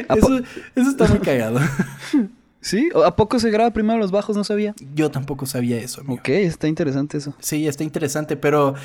[0.09, 0.43] ¿A po- Eso,
[0.75, 1.59] eso está muy cagado.
[2.61, 2.89] ¿Sí?
[3.03, 4.37] ¿A poco se graba primero los bajos?
[4.37, 4.75] No sabía.
[4.93, 6.01] Yo tampoco sabía eso.
[6.01, 6.15] Amigo.
[6.19, 7.33] Ok, está interesante eso.
[7.39, 8.75] Sí, está interesante, pero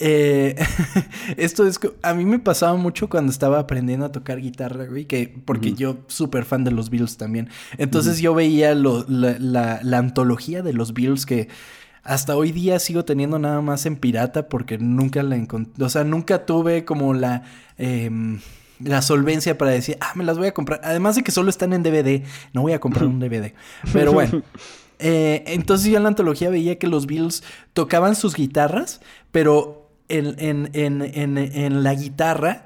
[0.00, 0.54] eh,
[1.36, 5.34] esto es a mí me pasaba mucho cuando estaba aprendiendo a tocar guitarra, güey, que
[5.44, 7.48] porque yo súper fan de los Beatles también.
[7.78, 11.48] Entonces yo veía lo, la, la, antología de los Beatles que
[12.04, 16.04] hasta hoy día sigo teniendo nada más en pirata porque nunca la encontré, o sea,
[16.04, 17.42] nunca tuve como la
[17.76, 18.38] em,
[18.78, 20.80] la solvencia para decir, ah, me las voy a comprar.
[20.84, 22.22] Además de que solo están en DVD,
[22.52, 23.52] no voy a comprar un DVD.
[23.92, 24.42] Pero bueno.
[25.00, 29.77] Eh, entonces yo en la antología veía que los Beatles tocaban sus guitarras, pero
[30.08, 32.64] en, en, en, en, la guitarra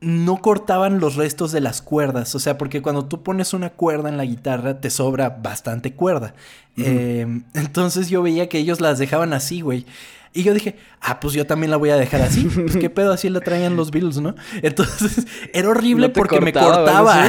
[0.00, 2.34] no cortaban los restos de las cuerdas.
[2.34, 6.34] O sea, porque cuando tú pones una cuerda en la guitarra, te sobra bastante cuerda.
[6.76, 9.86] Em, entonces yo veía que ellos las dejaban así, güey.
[10.34, 12.44] Y yo dije, ah, pues yo también la voy a dejar así.
[12.54, 14.34] Pues qué pedo, así la traían los Beatles, ¿no?
[14.62, 17.26] Entonces, era horrible porque me cortaba.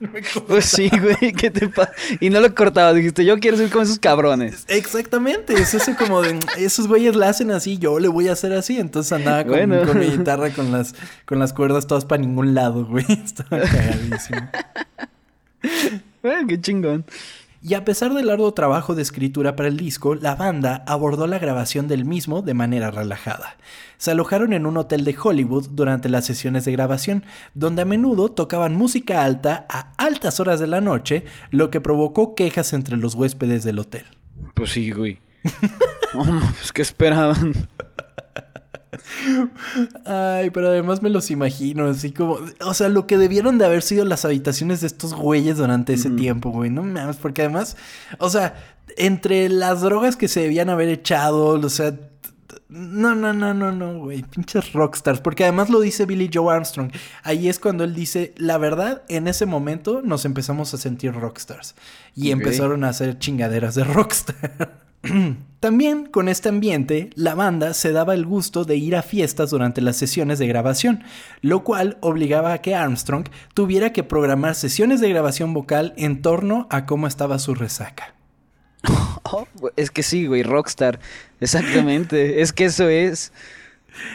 [0.46, 1.92] Pues sí, güey, ¿qué te pasa?
[2.20, 4.64] Y no lo cortaba, dijiste, yo quiero ser como esos cabrones.
[4.68, 8.52] Exactamente, es eso como de, esos güeyes la hacen así, yo le voy a hacer
[8.52, 8.78] así.
[8.78, 10.94] Entonces andaba con, con mi guitarra con las,
[11.26, 13.04] con las cuerdas todas para ningún lado, güey.
[13.08, 14.48] Estaba cagadísimo.
[16.22, 17.04] Bueno, qué chingón.
[17.62, 21.38] Y a pesar del arduo trabajo de escritura para el disco, la banda abordó la
[21.38, 23.56] grabación del mismo de manera relajada.
[24.00, 27.22] Se alojaron en un hotel de Hollywood durante las sesiones de grabación,
[27.52, 32.34] donde a menudo tocaban música alta a altas horas de la noche, lo que provocó
[32.34, 34.06] quejas entre los huéspedes del hotel.
[34.54, 35.20] Pues sí, güey.
[36.14, 37.52] pues ¿qué esperaban?
[40.06, 43.82] Ay, pero además me los imagino, así como, o sea, lo que debieron de haber
[43.82, 47.76] sido las habitaciones de estos güeyes durante ese tiempo, güey, no mames, porque además,
[48.18, 48.54] o sea,
[48.96, 51.94] entre las drogas que se debían haber echado, o sea,
[52.70, 56.92] no, no, no, no, no, güey, pinches rockstars, porque además lo dice Billy Joe Armstrong,
[57.24, 61.74] ahí es cuando él dice, la verdad, en ese momento nos empezamos a sentir rockstars
[62.14, 64.78] y empezaron a hacer chingaderas de rockstar.
[65.60, 69.80] También con este ambiente, la banda se daba el gusto de ir a fiestas durante
[69.80, 71.02] las sesiones de grabación,
[71.42, 76.66] lo cual obligaba a que Armstrong tuviera que programar sesiones de grabación vocal en torno
[76.70, 78.14] a cómo estaba su resaca.
[79.32, 80.98] Oh, es que sí, güey, rockstar.
[81.40, 82.40] Exactamente.
[82.42, 83.32] es que eso es.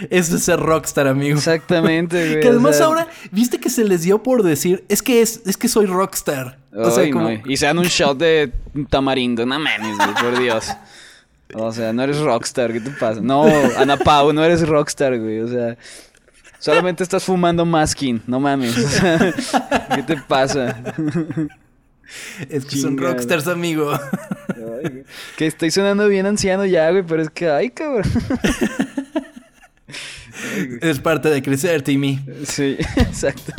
[0.09, 1.37] Eso es ser rockstar, amigo.
[1.37, 2.41] Exactamente, güey.
[2.41, 5.67] Que además ahora, viste que se les dio por decir, es que es, es que
[5.67, 6.57] soy rockstar.
[6.75, 7.29] O sea, como...
[7.29, 8.51] Y se dan un shot de
[8.89, 10.67] tamarindo, no mames, güey, por Dios.
[11.53, 13.21] O sea, no eres rockstar, ¿qué te pasa?
[13.21, 13.45] No,
[13.77, 15.39] Ana Pau, no eres rockstar, güey.
[15.39, 15.77] O sea,
[16.59, 18.77] solamente estás fumando masking, no mames.
[18.77, 19.33] O sea,
[19.95, 20.83] ¿qué te pasa?
[22.49, 23.91] Es que son rockstars, amigo.
[25.37, 28.03] que estoy sonando bien anciano ya, güey, pero es que, ay, cabrón.
[30.81, 32.19] Es parte de crecer, Timmy.
[32.45, 33.53] Sí, exacto.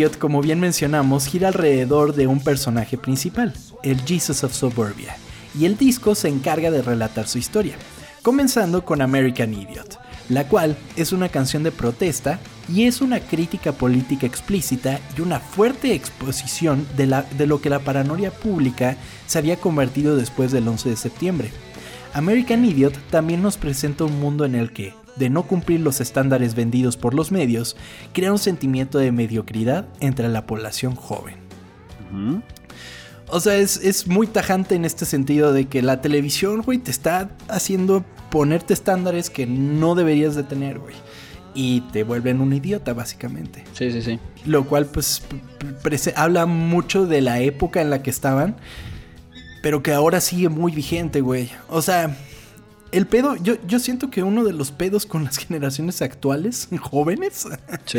[0.00, 5.14] Idiot, como bien mencionamos, gira alrededor de un personaje principal, el Jesus of Suburbia,
[5.54, 7.74] y el disco se encarga de relatar su historia,
[8.22, 13.72] comenzando con American Idiot, la cual es una canción de protesta y es una crítica
[13.72, 18.96] política explícita y una fuerte exposición de, la, de lo que la paranoia pública
[19.26, 21.50] se había convertido después del 11 de septiembre.
[22.14, 26.56] American Idiot también nos presenta un mundo en el que, de no cumplir los estándares
[26.56, 27.76] vendidos por los medios,
[28.12, 31.36] crea un sentimiento de mediocridad entre la población joven.
[33.28, 37.30] O sea, es, muy tajante en este sentido de que la televisión, güey, te está
[37.48, 40.96] haciendo ponerte estándares que no deberías de tener, güey.
[41.54, 43.64] Y te vuelven un idiota, básicamente.
[43.74, 44.18] Sí, sí, sí.
[44.46, 45.22] Lo cual, pues,
[46.16, 48.56] habla mucho de la época en la que estaban,
[49.62, 51.50] pero que ahora sigue muy vigente, güey.
[51.68, 52.16] O sea,
[52.92, 57.46] el pedo, yo, yo siento que uno de los pedos con las generaciones actuales, jóvenes,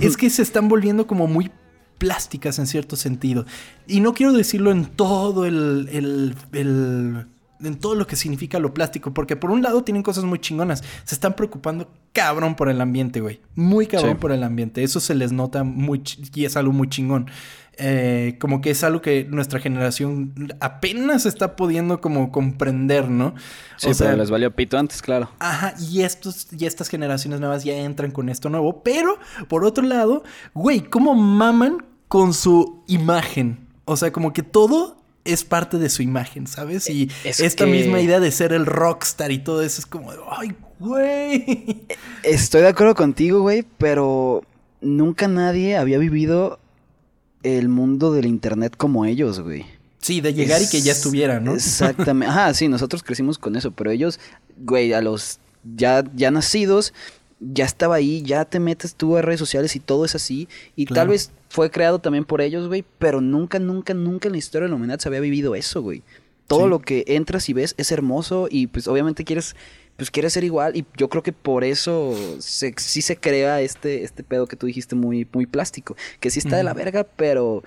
[0.00, 1.50] es que se están volviendo como muy
[1.98, 3.46] plásticas en cierto sentido.
[3.86, 7.26] Y no quiero decirlo en todo el, el,
[7.60, 10.82] en todo lo que significa lo plástico, porque por un lado tienen cosas muy chingonas,
[11.04, 15.14] se están preocupando cabrón por el ambiente, güey, muy cabrón por el ambiente, eso se
[15.14, 16.02] les nota muy
[16.34, 17.30] y es algo muy chingón.
[17.78, 23.34] Eh, como que es algo que nuestra generación apenas está pudiendo como comprender, ¿no?
[23.76, 25.30] Sí, o sea, les valió pito antes, claro.
[25.40, 28.82] Ajá, y estos, y estas generaciones nuevas ya entran con esto nuevo.
[28.82, 29.18] Pero,
[29.48, 30.24] por otro lado,
[30.54, 33.68] güey, ¿cómo maman con su imagen?
[33.84, 36.88] O sea, como que todo es parte de su imagen, ¿sabes?
[36.88, 41.84] Y esta misma idea de ser el rockstar y todo eso es como, ay, güey.
[42.22, 44.44] Estoy de acuerdo contigo, güey, pero
[44.80, 46.58] nunca nadie había vivido
[47.42, 49.66] el mundo del internet como ellos, güey.
[49.98, 51.54] Sí, de llegar y que ya estuviera, ¿no?
[51.54, 52.26] Exactamente.
[52.32, 54.20] Ajá, sí, nosotros crecimos con eso, pero ellos,
[54.56, 55.40] güey, a los
[55.76, 56.92] ya, ya nacidos,
[57.40, 60.48] ya estaba ahí, ya te metes tú a redes sociales y todo es así.
[60.76, 64.38] Y tal vez fue creado también por ellos, güey, pero nunca, nunca, nunca en la
[64.38, 66.02] historia de la humanidad se había vivido eso, güey.
[66.46, 69.56] Todo lo que entras y ves es hermoso y pues obviamente quieres
[69.96, 74.22] pues quiere ser igual y yo creo que por eso sí se crea este, este
[74.22, 77.62] pedo que tú dijiste muy, muy plástico, que sí está de la verga, pero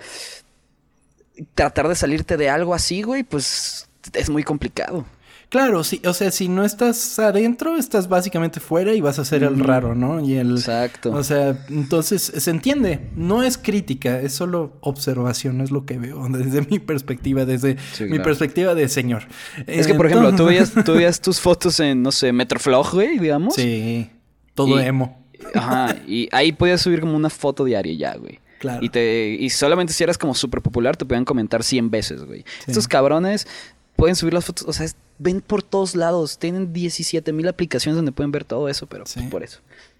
[1.55, 5.05] tratar de salirte de algo así, güey, pues es muy complicado.
[5.49, 9.41] Claro, sí, o sea, si no estás adentro, estás básicamente fuera y vas a ser
[9.41, 10.23] el raro, ¿no?
[10.23, 11.11] Y el Exacto.
[11.11, 16.27] O sea, entonces se entiende, no es crítica, es solo observación, es lo que veo
[16.29, 19.23] desde mi perspectiva, desde mi perspectiva de señor.
[19.65, 23.17] Es que por ejemplo, tú veías, tú veías tus fotos en no sé, Metroflog, güey,
[23.17, 23.55] digamos.
[23.55, 24.07] Sí.
[24.53, 25.17] Todo emo.
[25.55, 28.39] Ajá, y ahí podías subir como una foto diaria ya, güey.
[28.59, 28.85] Claro.
[28.85, 32.45] Y, te, y solamente si eras como súper popular te podían comentar 100 veces, güey.
[32.67, 33.47] Estos cabrones
[33.95, 34.85] pueden subir las fotos, o sea,
[35.19, 39.25] ven por todos lados, tienen 17 mil aplicaciones donde pueden ver todo eso, pero pues,
[39.27, 39.59] por eso.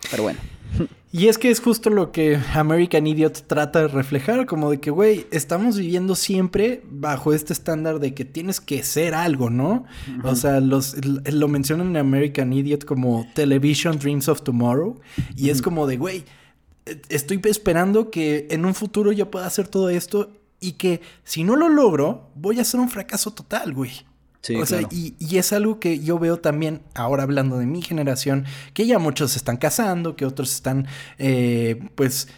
[0.10, 0.40] Pero bueno.
[1.12, 4.92] Y es que es justo lo que American Idiot trata de reflejar, como de que,
[4.92, 9.86] güey, estamos viviendo siempre bajo este estándar de que tienes que ser algo, ¿no?
[10.24, 15.00] O sea, los, lo mencionan en American Idiot como Television Dreams of Tomorrow,
[15.36, 16.26] y es como de, güey,
[17.10, 21.56] estoy esperando que en un futuro yo pueda hacer todo esto y que si no
[21.56, 23.92] lo logro, voy a ser un fracaso total, güey.
[24.42, 27.82] Sí, o sea, y, y, es algo que yo veo también, ahora hablando de mi
[27.82, 30.88] generación, que ya muchos se están casando, que otros están,
[31.18, 32.30] eh, pues,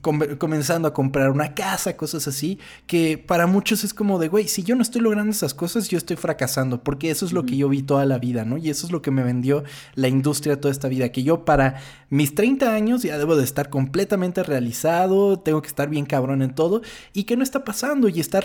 [0.00, 4.62] comenzando a comprar una casa, cosas así, que para muchos es como de, güey, si
[4.62, 7.68] yo no estoy logrando esas cosas, yo estoy fracasando, porque eso es lo que yo
[7.68, 8.58] vi toda la vida, ¿no?
[8.58, 11.80] Y eso es lo que me vendió la industria toda esta vida, que yo para
[12.10, 16.54] mis 30 años ya debo de estar completamente realizado, tengo que estar bien cabrón en
[16.54, 16.82] todo,
[17.12, 18.40] y que no está pasando, y está,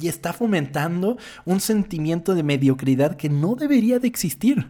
[0.00, 4.68] y está fomentando un sentimiento de mediocridad que no debería de existir.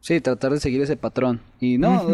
[0.00, 1.40] Sí, tratar de seguir ese patrón.
[1.60, 2.04] Y no,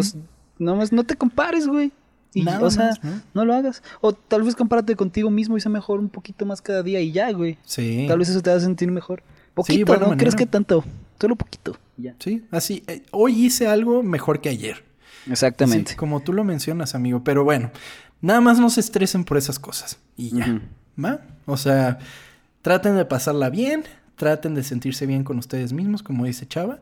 [0.58, 1.90] no, no te compares, güey.
[2.34, 2.90] Y, Nada o sea,
[3.34, 3.44] ¿no?
[3.44, 3.82] lo hagas.
[4.00, 7.12] O tal vez compárate contigo mismo y sea mejor un poquito más cada día y
[7.12, 7.58] ya, güey.
[7.64, 8.04] Sí.
[8.06, 9.22] Tal vez eso te va a sentir mejor.
[9.54, 10.16] Poquito, ¿no?
[10.16, 10.84] ¿Crees que tanto?
[11.18, 11.76] Solo poquito.
[11.96, 12.14] Ya.
[12.18, 12.84] Sí, así.
[12.86, 14.84] Eh, hoy hice algo mejor que ayer.
[15.28, 15.96] Exactamente.
[15.96, 17.24] como tú lo mencionas, amigo.
[17.24, 17.70] Pero bueno,
[18.20, 19.98] nada más no se estresen por esas cosas.
[20.16, 20.60] Y ya.
[21.02, 21.20] ¿Va?
[21.46, 21.98] O sea,
[22.62, 23.84] traten de pasarla bien.
[24.16, 26.80] Traten de sentirse bien con ustedes mismos, como dice Chava.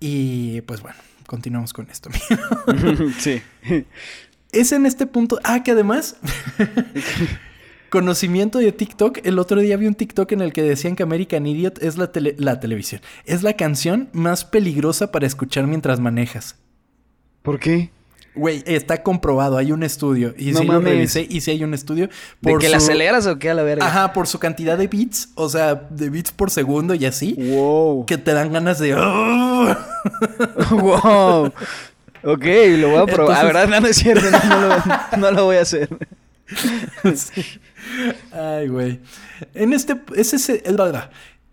[0.00, 3.10] Y pues bueno, continuamos con esto, amigo.
[3.18, 3.42] sí
[4.60, 5.38] es en este punto.
[5.44, 6.16] Ah, que además.
[7.90, 9.20] conocimiento de TikTok.
[9.24, 12.10] El otro día vi un TikTok en el que decían que American Idiot es la,
[12.36, 13.00] la televisión.
[13.24, 16.56] Es la canción más peligrosa para escuchar mientras manejas.
[17.42, 17.90] ¿Por qué?
[18.34, 20.34] Güey, está comprobado, hay un estudio.
[20.36, 22.10] Y no lo revisé, y si hay un estudio.
[22.42, 23.86] Por ¿De que la aceleras o qué a la verga?
[23.86, 27.32] Ajá, por su cantidad de beats, o sea, de beats por segundo y así.
[27.38, 28.04] Wow.
[28.04, 28.94] Que te dan ganas de.
[30.70, 31.50] wow.
[32.22, 32.44] Ok,
[32.78, 33.38] lo voy a probar.
[33.38, 34.24] La verdad, no, es cierto,
[35.18, 35.88] no, lo, voy a hacer.
[38.32, 39.00] Ay, güey.
[39.54, 40.62] En este, es, ese,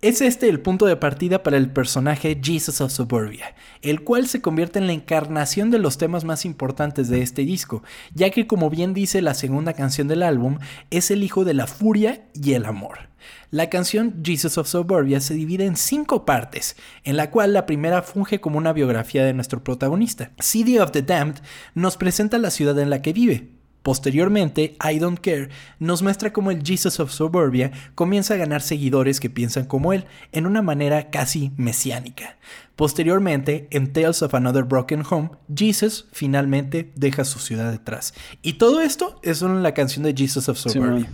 [0.03, 4.41] es este el punto de partida para el personaje Jesus of Suburbia, el cual se
[4.41, 7.83] convierte en la encarnación de los temas más importantes de este disco,
[8.13, 11.67] ya que como bien dice la segunda canción del álbum, es el hijo de la
[11.67, 13.13] furia y el amor.
[13.49, 16.75] La canción Jesus of Suburbia se divide en cinco partes,
[17.05, 20.31] en la cual la primera funge como una biografía de nuestro protagonista.
[20.37, 21.37] City of the Damned
[21.75, 23.52] nos presenta la ciudad en la que vive.
[23.83, 29.19] Posteriormente, I Don't Care nos muestra cómo el Jesus of Suburbia comienza a ganar seguidores
[29.19, 32.37] que piensan como él, en una manera casi mesiánica.
[32.77, 38.13] Posteriormente, en Tales of Another Broken Home, Jesus finalmente deja su ciudad detrás.
[38.41, 41.09] Y todo esto es solo en la canción de Jesus of Suburbia.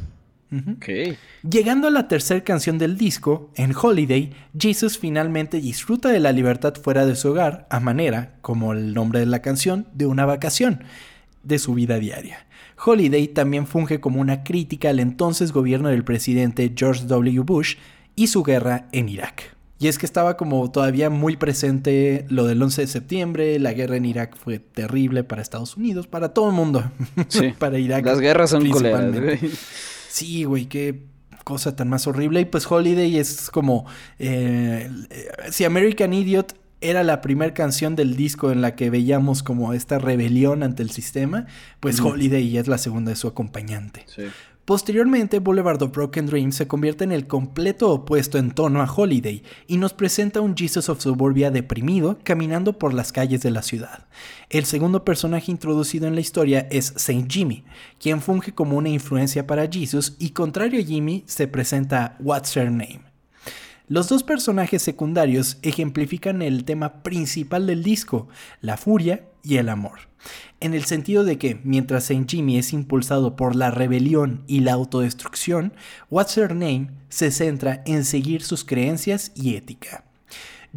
[1.47, 6.75] Llegando a la tercera canción del disco, en Holiday, Jesus finalmente disfruta de la libertad
[6.75, 10.83] fuera de su hogar a manera, como el nombre de la canción, de una vacación
[11.43, 12.45] de su vida diaria.
[12.83, 17.41] Holiday también funge como una crítica al entonces gobierno del presidente George W.
[17.41, 17.75] Bush
[18.15, 19.55] y su guerra en Irak.
[19.81, 23.95] Y es que estaba como todavía muy presente lo del 11 de septiembre, la guerra
[23.95, 26.83] en Irak fue terrible para Estados Unidos, para todo el mundo.
[27.29, 27.53] Sí.
[27.57, 28.05] para Irak.
[28.05, 29.39] Las guerras son güey.
[30.09, 31.03] Sí, güey, qué
[31.45, 32.41] cosa tan más horrible.
[32.41, 33.85] Y pues Holiday es como...
[34.17, 39.43] eh, eh, si American Idiot era la primera canción del disco en la que veíamos
[39.43, 41.45] como esta rebelión ante el sistema,
[41.79, 42.09] pues Ujú.
[42.09, 44.05] Holiday es la segunda de su acompañante.
[44.07, 44.23] Sí.
[44.69, 49.41] Posteriormente, Boulevard of Broken Dreams se convierte en el completo opuesto en tono a Holiday
[49.65, 54.05] y nos presenta un Jesus of Suburbia deprimido caminando por las calles de la ciudad.
[54.51, 57.63] El segundo personaje introducido en la historia es Saint Jimmy,
[57.99, 62.69] quien funge como una influencia para Jesus y contrario a Jimmy se presenta What's Her
[62.69, 63.08] Name.
[63.89, 68.27] Los dos personajes secundarios ejemplifican el tema principal del disco,
[68.61, 70.01] la furia y el amor,
[70.59, 74.73] en el sentido de que mientras Saint Jimmy es impulsado por la rebelión y la
[74.73, 75.73] autodestrucción,
[76.11, 80.03] What's Her Name se centra en seguir sus creencias y ética.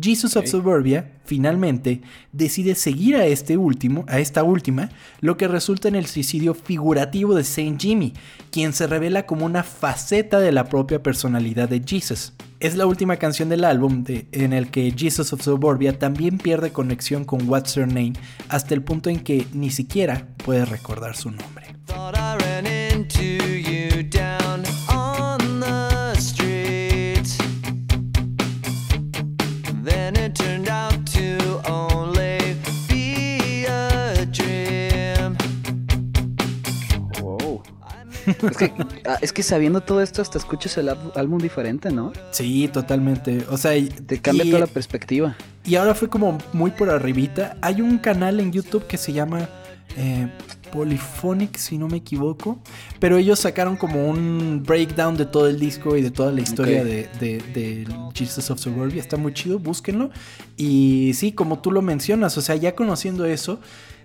[0.01, 0.47] Jesus of.
[0.47, 2.01] Suburbia, finalmente,
[2.32, 4.90] decide seguir a este último, a esta última,
[5.20, 8.14] lo que resulta en el suicidio figurativo de Saint Jimmy,
[8.51, 12.32] quien se revela como una faceta de la propia personalidad de Jesus.
[12.61, 16.70] Es la última canción del álbum de- en el que Jesus of Suburbia también pierde
[16.72, 18.12] conexión con What's Her Name
[18.49, 21.66] hasta el punto en que ni siquiera puede recordar su nombre.
[38.51, 38.72] Es, que,
[39.07, 42.12] ah, es que sabiendo todo esto, hasta escuchas el álbum- diferente, ¿no?
[42.30, 43.45] Sí, totalmente.
[43.51, 43.72] O sea,
[44.07, 45.36] Te cambia y- toda la perspectiva.
[45.64, 47.57] Y ahora fue como muy por arribita.
[47.61, 49.49] Hay un canal en YouTube que se llama
[49.97, 50.26] eh,
[50.72, 52.59] Polyphonic, si no me equivoco.
[52.99, 56.82] Pero ellos sacaron como un breakdown de todo el disco y de toda la historia
[56.84, 59.01] de, de- de Jesus of Suburbia.
[59.01, 60.11] Está muy chido, búsquenlo.
[60.57, 63.61] Y sí, como tú lo mencionas, o sea, ya conociendo eso,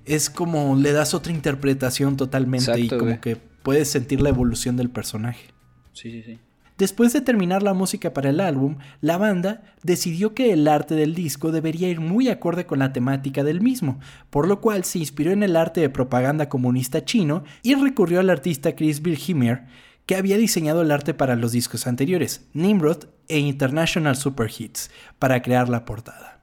[0.06, 3.38] es como le das otra interpretación totalmente y como que
[3.68, 5.48] puedes sentir la evolución del personaje.
[5.92, 6.40] Sí, sí, sí.
[6.78, 11.14] Después de terminar la música para el álbum, la banda decidió que el arte del
[11.14, 14.00] disco debería ir muy acorde con la temática del mismo,
[14.30, 18.30] por lo cual se inspiró en el arte de propaganda comunista chino y recurrió al
[18.30, 19.66] artista Chris Wilhelmer,
[20.06, 25.42] que había diseñado el arte para los discos anteriores, Nimrod e International Super Hits, para
[25.42, 26.40] crear la portada.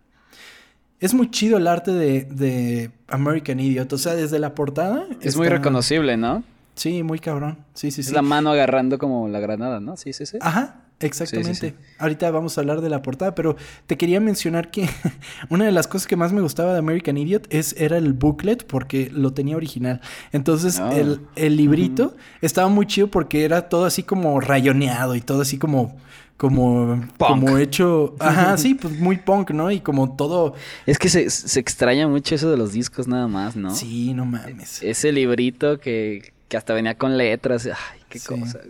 [1.01, 5.07] Es muy chido el arte de, de American Idiot, o sea, desde la portada...
[5.23, 6.45] Es muy reconocible, ¿no?
[6.75, 7.59] Sí, muy cabrón.
[7.75, 8.15] Sí, sí, Es sí.
[8.15, 9.97] la mano agarrando como la granada, ¿no?
[9.97, 10.39] Sí, sí, sí.
[10.41, 11.55] Ajá, exactamente.
[11.55, 13.57] Sí, sí, Ahorita vamos a hablar de la portada, pero
[13.87, 14.89] te quería mencionar que
[15.51, 18.67] una de las cosas que más me gustaba de American Idiot es, era el booklet
[18.67, 20.01] porque lo tenía original.
[20.33, 20.91] Entonces Ah.
[20.97, 25.59] el, el librito estaba muy chido porque era todo así como rayoneado y todo así
[25.59, 25.97] como...
[26.37, 29.71] Como, como hecho, ajá, sí, pues muy punk, ¿no?
[29.71, 30.55] Y como todo,
[30.85, 33.73] Es que se, se extraña mucho eso de los discos nada más, ¿no?
[33.73, 34.83] sí, no mames.
[34.83, 37.67] Ese librito que, que hasta venía con letras.
[37.67, 38.29] Ay, qué Sí.
[38.29, 38.61] cosa.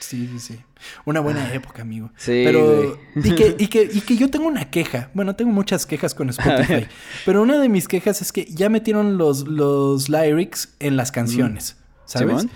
[0.00, 0.60] Sí, sí, sí.
[1.04, 2.10] Una buena época, amigo.
[2.16, 2.98] Sí, Pero.
[3.14, 5.10] Y que, y, que, y que yo tengo una queja.
[5.14, 6.88] Bueno, tengo muchas quejas con Spotify.
[7.24, 11.76] pero una de mis quejas es que ya metieron los, los lyrics en las canciones.
[12.04, 12.46] ¿Sabes?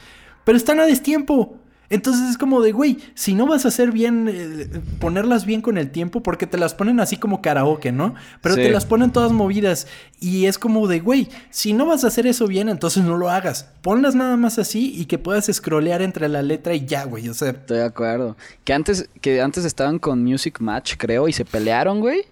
[0.43, 1.61] Pero están a destiempo.
[1.91, 4.69] Entonces es como de, güey, si no vas a hacer bien, eh,
[5.01, 8.15] ponerlas bien con el tiempo, porque te las ponen así como karaoke, ¿no?
[8.41, 8.63] Pero Sí.
[8.63, 9.87] te las ponen todas movidas.
[10.21, 13.31] Y es como de, güey, si no vas a hacer eso bien, entonces no lo
[13.31, 13.69] hagas.
[13.83, 17.29] Ponlas nada más así y que puedas scrollear entre la letra y ya, güey.
[17.29, 18.37] O sea, Estoy de acuerdo.
[18.65, 22.23] Que antes, que antes estaban con Music Match, creo, y se pelearon, güey.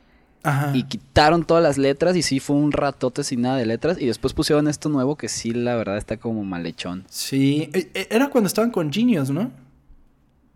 [0.42, 0.72] Ajá.
[0.76, 3.96] Y quitaron todas las letras y sí fue un ratote sin nada de letras.
[4.00, 7.04] Y después pusieron esto nuevo que sí, la verdad, está como malhechón.
[7.08, 9.50] Sí, e- e- era cuando estaban con Genius, ¿no?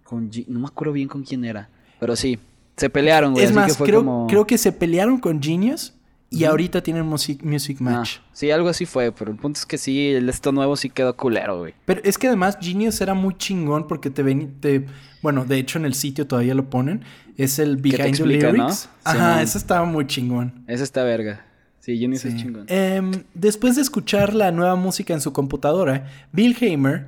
[0.05, 1.69] Con G- no me acuerdo bien con quién era.
[1.99, 2.39] Pero sí,
[2.77, 3.45] se pelearon, güey.
[3.45, 4.27] es así que más, fue creo, como...
[4.29, 5.95] creo que se pelearon con Genius
[6.29, 8.17] y ahorita tienen music, music Ah, Match.
[8.33, 11.17] sí, algo así fue, pero el punto es que sí, el esto nuevo sí quedó
[11.17, 11.75] culero, güey.
[11.85, 14.87] Pero es que además Genius era muy chingón porque te ven, te,
[15.23, 17.03] bueno, de hecho en el sitio todavía lo ponen,
[17.37, 18.65] es el Behind the explica, ¿no?
[18.65, 18.89] Lyrics.
[19.05, 19.39] Ajá, Simón.
[19.45, 20.65] eso estaba muy chingón.
[20.67, 21.45] Esa está verga.
[21.81, 22.39] Sí, Genius es Sí.
[22.41, 22.67] chingón.
[22.69, 27.07] Em, después de escuchar la nueva música en su computadora, Bill Hamer,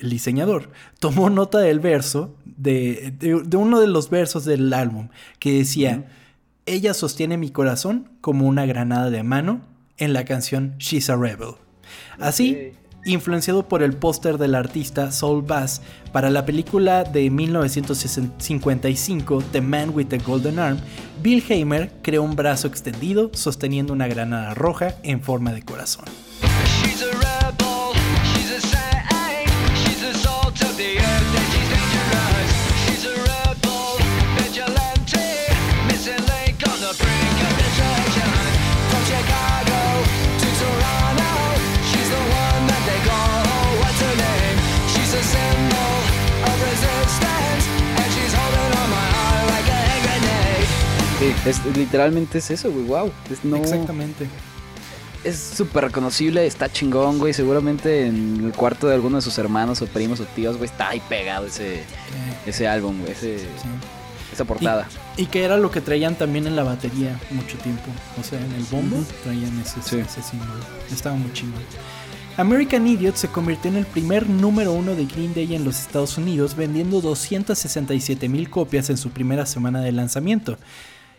[0.00, 5.08] el diseñador, tomó nota del verso, de, de- de uno de los versos del álbum,
[5.38, 6.04] que decía,
[6.66, 9.62] ella sostiene mi corazón como una granada de mano
[9.98, 11.54] en la canción She's a Rebel.
[12.18, 12.72] Así,
[13.06, 15.80] influenciado por el póster del artista Saul Bass
[16.12, 20.78] para la película de 1955 The Man with the Golden Arm,
[21.22, 26.04] Bill Hamer creó un brazo extendido sosteniendo una granada roja en forma de corazón.
[51.44, 53.12] Es, literalmente es eso, güey, wow.
[53.30, 54.26] Es, no, Exactamente.
[55.24, 57.32] es súper reconocible, está chingón, güey.
[57.34, 60.88] Seguramente en el cuarto de alguno de sus hermanos o primos o tíos, güey, está
[60.90, 61.82] ahí pegado ese,
[62.46, 63.46] ese álbum, güey, ese- sí.
[64.32, 64.88] esa portada.
[65.16, 67.84] Y que era lo que traían también en la batería mucho tiempo.
[68.20, 69.98] O sea, en el bombo traían ese, Sí.
[69.98, 70.52] ese símbolo.
[70.92, 71.62] Estaba muy chingón.
[72.38, 76.18] American Idiot se convirtió en el primer número uno de Green Day en los Estados
[76.18, 80.58] Unidos, vendiendo 267 mil copias en su primera semana de lanzamiento.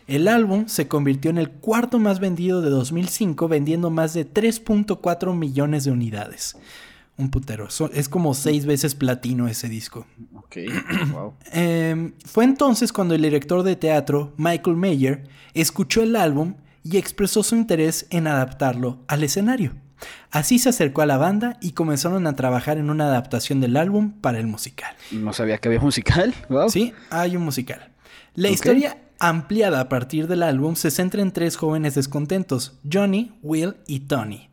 [0.08, 5.36] El álbum se convirtió en el cuarto más vendido de 2005, vendiendo más de 3.4
[5.36, 6.56] millones de unidades.
[7.18, 7.70] Un putero.
[7.70, 10.06] So- es como seis veces platino ese disco.
[10.36, 10.58] Ok,
[11.12, 11.34] wow.
[11.52, 16.54] Eh, fue entonces cuando el director de teatro, Michael Mayer, escuchó el álbum
[16.84, 19.74] y expresó su interés en adaptarlo al escenario.
[20.30, 24.12] Así se acercó a la banda y comenzaron a trabajar en una adaptación del álbum
[24.22, 24.96] para el musical.
[25.12, 26.70] No sabía que había musical, wow.
[26.70, 27.90] Sí, hay un musical.
[28.36, 33.76] La historia ampliada a partir del álbum se centra en tres jóvenes descontentos, Johnny, Will
[33.88, 34.50] y Tony.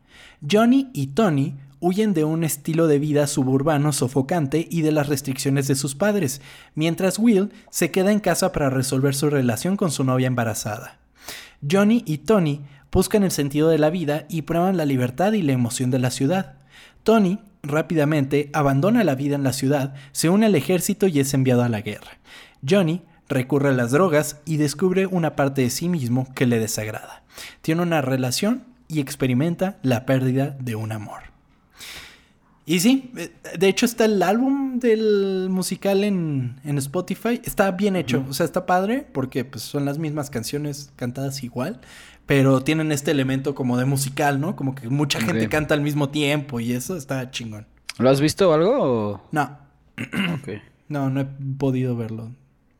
[0.48, 5.68] Johnny y Tony huyen de un estilo de vida suburbano sofocante y de las restricciones
[5.68, 6.40] de sus padres,
[6.74, 10.98] mientras Will se queda en casa para resolver su relación con su novia embarazada.
[11.68, 15.52] Johnny y Tony buscan el sentido de la vida y prueban la libertad y la
[15.52, 16.54] emoción de la ciudad.
[17.02, 21.62] Tony rápidamente abandona la vida en la ciudad, se une al ejército y es enviado
[21.62, 22.18] a la guerra.
[22.66, 27.22] Johnny recurre a las drogas y descubre una parte de sí mismo que le desagrada.
[27.62, 31.20] Tiene una relación y experimenta la pérdida de un amor.
[32.66, 37.40] Y sí, eh, de hecho está el álbum del musical en, en Spotify.
[37.44, 41.80] Está bien hecho, o sea, está padre porque pues, son las mismas canciones cantadas igual,
[42.24, 44.56] pero tienen este elemento como de musical, ¿no?
[44.56, 47.66] Como que mucha gente canta al mismo tiempo y eso está chingón.
[47.98, 48.78] ¿Lo has visto algo?
[49.12, 49.58] o- No,
[50.88, 51.26] no, no he
[51.58, 52.32] podido verlo.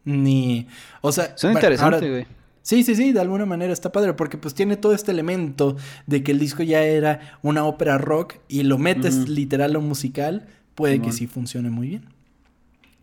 [0.05, 0.67] Ni,
[1.01, 1.37] o sea...
[1.37, 2.27] Son interesantes, güey.
[2.65, 5.77] Sí, sí, sí, de alguna manera está padre porque pues tiene todo este elemento
[6.07, 9.87] de que el disco ya era una ópera rock y lo metes literal a un
[9.87, 12.15] musical, puede que sí funcione muy bien.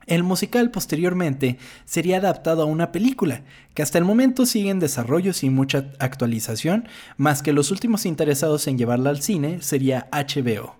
[0.07, 3.43] El musical posteriormente sería adaptado a una película,
[3.75, 6.87] que hasta el momento sigue en desarrollo sin mucha actualización,
[7.17, 10.75] más que los últimos interesados en llevarla al cine sería HBO.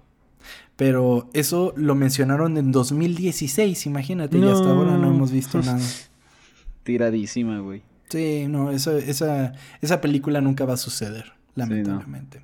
[0.76, 5.80] Pero eso lo mencionaron en 2016, imagínate, y hasta ahora no hemos visto nada.
[6.84, 7.84] Tiradísima, güey.
[8.09, 12.41] Sí, no, esa, esa, esa película nunca va a suceder, lamentablemente.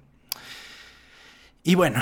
[1.63, 1.99] Y bueno,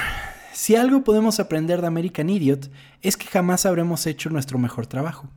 [0.54, 2.70] si algo podemos aprender de American Idiot
[3.02, 5.30] es que jamás habremos hecho nuestro mejor trabajo.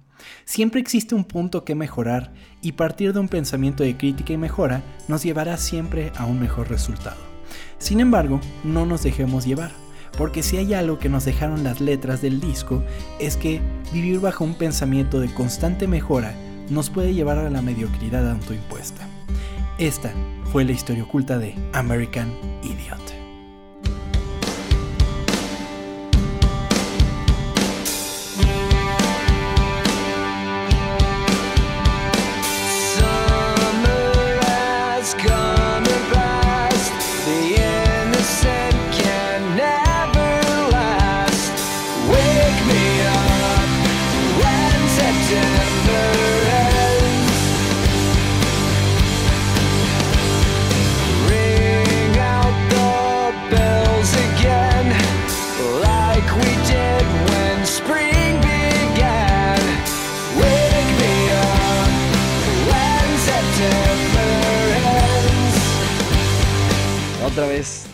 [0.45, 4.83] Siempre existe un punto que mejorar y partir de un pensamiento de crítica y mejora
[5.09, 7.21] nos llevará siempre a un mejor resultado.
[7.79, 9.73] Sin embargo, no nos dejemos llevar,
[10.17, 12.85] porque si hay algo que nos dejaron las letras del disco
[13.21, 13.61] es que
[13.93, 16.35] vivir bajo un pensamiento de constante mejora
[16.71, 19.07] nos puede llevar a la mediocridad autoimpuesta.
[19.79, 20.13] Esta
[20.53, 23.18] fue la historia oculta de American Idiot.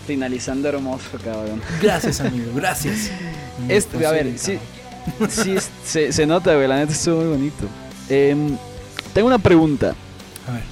[0.06, 1.60] Finalizando hermoso, cabrón.
[1.82, 3.10] Gracias, amigo, gracias.
[3.68, 4.58] Este, a ver, sí,
[5.28, 7.64] sí se, se nota, güey, la neta estuvo muy bonito.
[8.08, 8.56] Em,
[9.12, 9.94] tengo una pregunta.
[10.48, 10.62] A ver.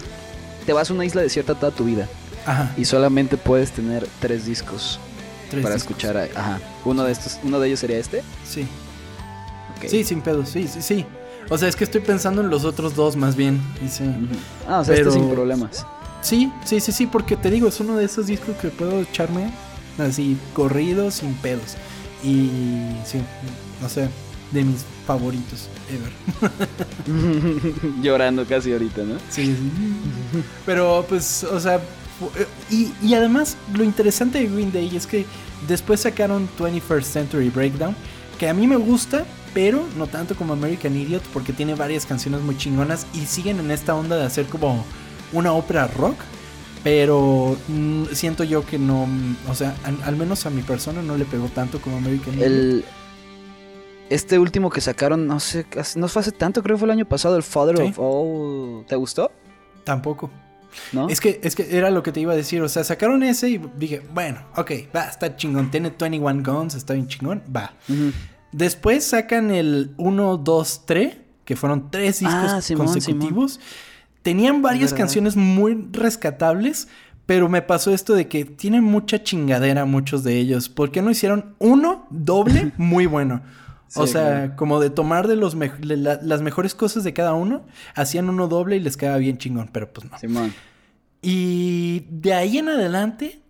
[0.66, 2.08] Te vas a una isla desierta toda tu vida
[2.46, 2.72] Ajá.
[2.76, 5.00] y solamente puedes tener tres discos
[5.50, 5.92] tres para discos.
[5.96, 6.16] escuchar.
[6.16, 6.60] a- Ajá.
[6.84, 8.22] Uno de estos, uno de ellos sería este.
[8.44, 8.66] Sí.
[9.88, 11.04] Sí, sin pedos, sí, sí, sí.
[11.50, 13.60] O sea, es que estoy pensando en los otros dos más bien.
[13.84, 14.04] y sí.
[14.68, 15.84] Ah, o sea, Pero- este sin problemas.
[16.22, 19.52] Sí, sí, sí, sí, porque te digo, es uno de esos discos que puedo echarme
[19.98, 21.76] así corrido sin pedos.
[22.22, 22.48] Y
[23.04, 23.20] sí,
[23.80, 24.08] no sé,
[24.52, 26.12] de mis favoritos ever.
[28.02, 29.16] Llorando casi ahorita, ¿no?
[29.28, 30.42] Sí, sí.
[30.64, 35.26] Pero pues, o sea, eh, y, y además lo interesante de Green Day es que
[35.66, 37.96] después sacaron 21st Century Breakdown,
[38.38, 42.40] que a mí me gusta, pero no tanto como American Idiot, porque tiene varias canciones
[42.42, 44.84] muy chingonas y siguen en esta onda de hacer como
[45.32, 46.16] una ópera rock.
[46.84, 49.06] Pero mm, siento yo que no,
[49.48, 52.40] o sea, al, al menos a mi persona no le pegó tanto como American.
[52.42, 52.84] El.
[54.10, 55.64] Este último que sacaron, no sé,
[55.96, 57.84] no fue hace tanto, creo que fue el año pasado, el Father Sí.
[57.84, 58.84] of All.
[58.86, 59.30] ¿Te gustó?
[59.84, 60.30] Tampoco.
[60.92, 61.08] ¿no?
[61.08, 62.60] Es que, es que era lo que te iba a decir.
[62.62, 65.70] O sea, sacaron ese y dije, bueno, ok, va, está chingón.
[65.70, 67.74] Tiene 21 Guns, está bien chingón, va.
[68.50, 73.60] Después sacan el 1, 2, 3, que fueron tres discos Ah, Simón, consecutivos.
[74.22, 74.98] Tenían varias verdad.
[75.04, 76.88] canciones muy rescatables,
[77.26, 80.68] pero me pasó esto de que tienen mucha chingadera muchos de ellos.
[80.68, 83.42] ¿Por qué no hicieron uno doble muy bueno?
[83.94, 84.56] o sea, claro.
[84.56, 87.62] como de tomar de los me- de la- las mejores cosas de cada uno,
[87.94, 90.18] hacían uno doble y les quedaba bien chingón, pero pues no.
[90.18, 90.54] Simón.
[91.20, 93.40] Y de ahí en adelante,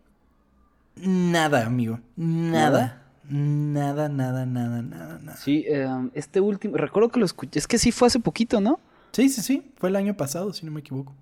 [0.96, 2.00] nada, amigo.
[2.16, 2.98] Nada.
[3.28, 5.36] Nada, nada, nada, nada, nada.
[5.38, 8.78] Sí, eh, este último, recuerdo que lo escuché, es que sí fue hace poquito, ¿no?
[9.12, 9.62] Sí, sí, sí.
[9.76, 11.14] Fue el año pasado, si no me equivoco.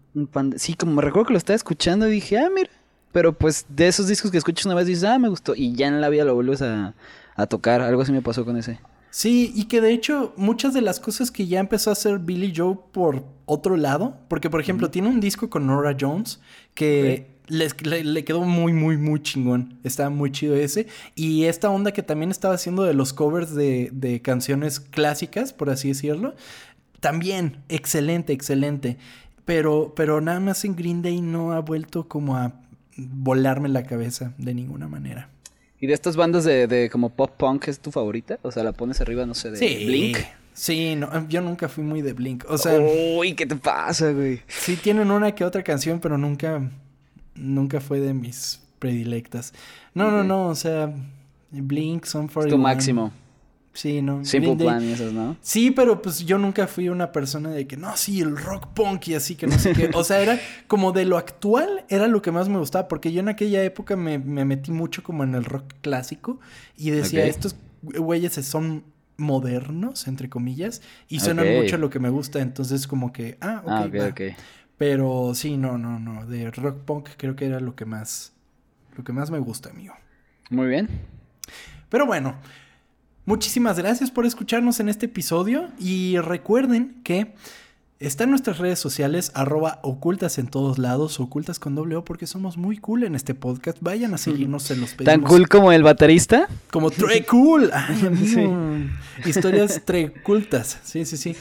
[0.56, 2.70] Sí, como me recuerdo que lo estaba escuchando y dije, ah, mira.
[3.12, 5.54] Pero pues de esos discos que escuchas una vez dices, ah, me gustó.
[5.56, 6.94] Y ya en la vida lo vuelves a,
[7.34, 7.80] a tocar.
[7.80, 8.78] Algo así me pasó con ese.
[9.10, 12.52] Sí, y que de hecho muchas de las cosas que ya empezó a hacer Billy
[12.54, 16.38] Joe por otro lado, porque por ejemplo tiene un disco con Nora Jones
[16.74, 19.80] que les- le, le quedó muy, muy, muy chingón.
[19.82, 20.86] Estaba muy chido ese.
[21.16, 25.70] Y esta onda que también estaba haciendo de los covers de, de canciones clásicas, por
[25.70, 26.36] así decirlo,
[27.00, 28.96] también excelente, excelente.
[29.44, 32.52] Pero, pero nada más en Green Day no ha vuelto como a
[32.96, 35.28] volarme la cabeza de ninguna manera.
[35.80, 38.38] ¿Y de estas bandas de, de como pop punk es tu favorita?
[38.42, 40.18] O sea, la pones arriba, no sé, de Blink.
[40.52, 42.44] Sí, no, yo nunca fui muy de Blink.
[42.48, 44.42] O sea, Uy, ¿qué te pasa, güey?
[44.46, 46.70] sí tienen una que otra canción, pero nunca,
[47.34, 49.54] nunca fue de mis predilectas.
[49.94, 50.92] No, no, no, o sea,
[51.50, 53.10] Blink son for tu máximo.
[53.72, 54.24] Sí, no.
[54.24, 55.36] Simple Plan y esas, ¿no?
[55.40, 59.08] Sí, pero pues yo nunca fui una persona de que no, sí, el rock punk
[59.08, 59.90] y así que no sé qué.
[59.94, 63.20] O sea, era como de lo actual, era lo que más me gustaba, porque yo
[63.20, 66.40] en aquella época me, me metí mucho como en el rock clásico
[66.76, 68.84] y decía, estos güeyes son
[69.16, 73.60] modernos, entre comillas, y suenan mucho a lo que me gusta, entonces como que, ah,
[73.64, 74.06] ok, ah, ok, va.
[74.08, 74.20] ok.
[74.78, 78.32] Pero sí, no, no, no, de rock punk creo que era lo que más,
[78.96, 79.94] lo que más me gusta, amigo.
[80.48, 80.88] Muy bien.
[81.90, 82.36] Pero bueno,
[83.24, 87.34] muchísimas gracias por escucharnos en este episodio y recuerden que
[88.00, 92.56] están nuestras redes sociales arroba ocultas en todos lados, ocultas con doble O porque somos
[92.56, 93.76] muy cool en este podcast.
[93.82, 95.04] Vayan a seguirnos, se los pedimos.
[95.04, 96.48] ¿Tan cool como el baterista?
[96.70, 97.70] Como tre cool.
[97.74, 98.56] Ay, amigo.
[99.22, 99.28] Sí.
[99.28, 100.78] Historias trecultas.
[100.82, 101.36] Sí, sí, sí.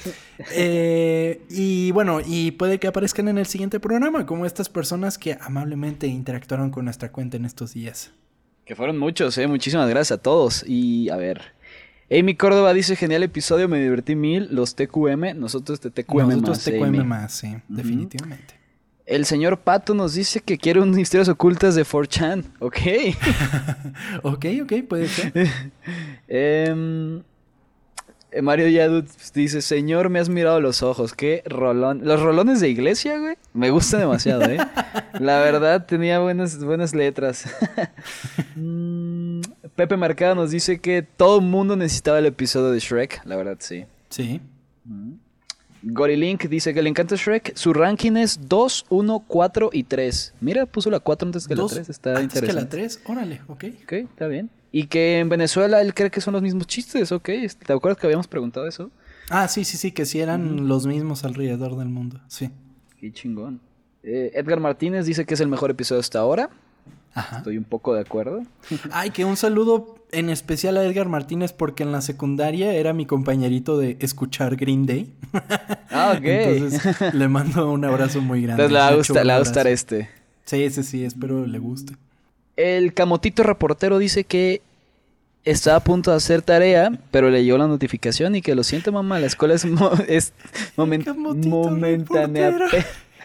[0.52, 5.38] Eh, y bueno, y puede que aparezcan en el siguiente programa, como estas personas que
[5.40, 8.12] amablemente interactuaron con nuestra cuenta en estos días.
[8.66, 9.48] Que fueron muchos, eh.
[9.48, 10.66] Muchísimas gracias a todos.
[10.68, 11.58] Y a ver.
[12.12, 14.47] Amy Córdoba dice, genial episodio, me divertí mil.
[14.51, 16.64] Los TQM, nosotros de TQM Nosotros más.
[16.64, 17.03] te Amy.
[17.03, 18.55] más, sí, definitivamente.
[19.05, 22.43] El señor Pato nos dice que quiere unas historias ocultas de 4chan.
[22.60, 22.78] Ok.
[24.24, 25.34] Ok, ok, puede ser.
[26.28, 27.22] Em,
[28.32, 31.14] eh, Mario Yadut dice, señor, me has mirado los ojos.
[31.16, 32.01] Qué rolón.
[32.03, 33.36] Los rolones de iglesia, güey.
[33.53, 34.57] Me gustan demasiado, ¿eh?
[35.20, 37.45] La verdad, tenía buenas, buenas letras.
[38.55, 39.18] Mm,
[39.80, 43.22] Pepe Marcado nos dice que todo el mundo necesitaba el episodio de Shrek.
[43.24, 43.86] La verdad, sí.
[44.10, 44.42] Sí.
[45.84, 47.56] Gorilink dice que le encanta Shrek.
[47.56, 50.34] Su ranking es 2, 1, 4 y 3.
[50.42, 51.90] Mira, puso la 4 antes que Dos- la 3.
[51.90, 52.50] Está antes interesante.
[52.58, 53.64] que la 3, órale, ok.
[53.84, 54.50] Ok, está bien.
[54.74, 57.30] Y que en Venezuela él cree que son los mismos chistes, ok.
[57.66, 58.92] ¿Te acuerdas que habíamos preguntado eso?
[59.30, 62.50] Ah, sí, sí, sí, que sí eran los mismos alrededor del mundo, sí.
[63.00, 63.62] Qué chingón.
[64.04, 66.50] Eh, Edgar Martínez dice que es el mejor episodio hasta ahora.
[67.20, 67.38] Ajá.
[67.38, 68.43] Estoy un poco de acuerdo.
[68.91, 73.05] Ay, que un saludo en especial a Edgar Martínez porque en la secundaria era mi
[73.05, 75.13] compañerito de escuchar Green Day.
[75.91, 76.24] Ah, ok.
[76.24, 78.63] Entonces le mando un abrazo muy grande.
[78.63, 79.74] Entonces le va a Le gustar, un le va a gustar abrazo.
[79.74, 80.09] este.
[80.45, 81.93] Sí, sí, sí, espero le guste.
[82.55, 84.61] El camotito reportero dice que
[85.45, 88.91] estaba a punto de hacer tarea, pero le llegó la notificación y que lo siente
[88.91, 90.32] mamá, la escuela es, mo- es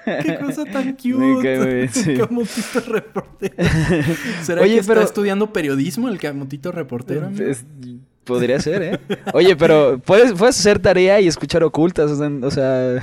[0.04, 1.42] Qué cosa tan Me cute.
[1.42, 2.14] cae muy bien, sí.
[2.14, 3.54] Camotito reportero.
[4.42, 7.28] ¿Será Oye, que está pero- estudiando periodismo el camotito reportero?
[7.38, 7.64] Es-
[8.24, 9.00] podría ser, ¿eh?
[9.34, 13.02] Oye, pero puedes, puedes hacer tarea y escuchar ocultas, o sea, o sea,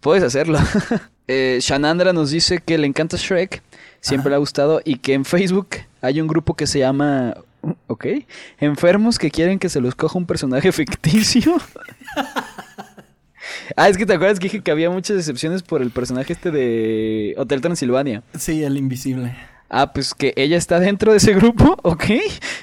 [0.00, 0.58] puedes hacerlo.
[1.28, 3.62] eh, Shanandra nos dice que le encanta Shrek,
[4.00, 4.30] siempre Ajá.
[4.30, 5.68] le ha gustado y que en Facebook
[6.00, 7.34] hay un grupo que se llama,
[7.88, 8.06] ok,
[8.60, 11.56] enfermos que quieren que se los coja un personaje ficticio.
[13.76, 16.50] Ah, es que te acuerdas que dije que había muchas excepciones por el personaje este
[16.50, 18.22] de Hotel Transilvania.
[18.38, 19.34] Sí, el invisible.
[19.68, 22.04] Ah, pues que ella está dentro de ese grupo, ok.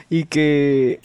[0.09, 0.99] Y que.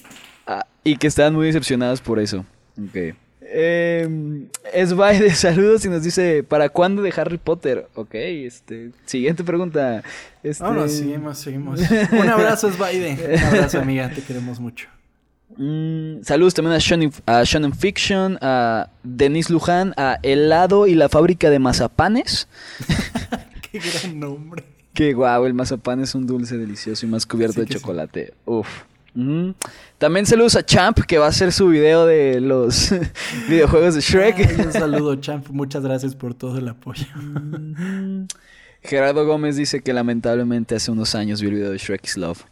[0.47, 2.45] ah, y que están muy decepcionados por eso.
[2.83, 3.15] Ok.
[3.55, 7.87] Eh, de saludos y nos dice: ¿Para cuándo de Harry Potter?
[7.95, 8.91] Ok, este.
[9.05, 10.03] Siguiente pregunta.
[10.43, 11.81] Este, seguimos, seguimos.
[12.13, 13.37] Un abrazo, Sbaide.
[13.37, 14.89] Un abrazo, amiga, te queremos mucho.
[15.57, 21.09] Mm, saludos también a Shonen, a Shonen Fiction, a Denise Luján, a Helado y la
[21.09, 22.49] fábrica de mazapanes.
[23.71, 24.65] Qué gran nombre.
[24.95, 27.73] Qué guau, el mazapán es un dulce delicioso y más cubierto Sí de sí.
[27.75, 28.35] chocolate.
[28.45, 28.69] Uf.
[29.99, 32.91] También saludos a Champ, que va a hacer su video de los
[33.49, 34.37] videojuegos de Shrek.
[34.39, 35.49] Ay, un saludo, Champ.
[35.51, 37.07] Muchas gracias por todo el apoyo.
[38.83, 42.43] Gerardo Gómez dice que lamentablemente hace unos años vio el video de Shrek is Love.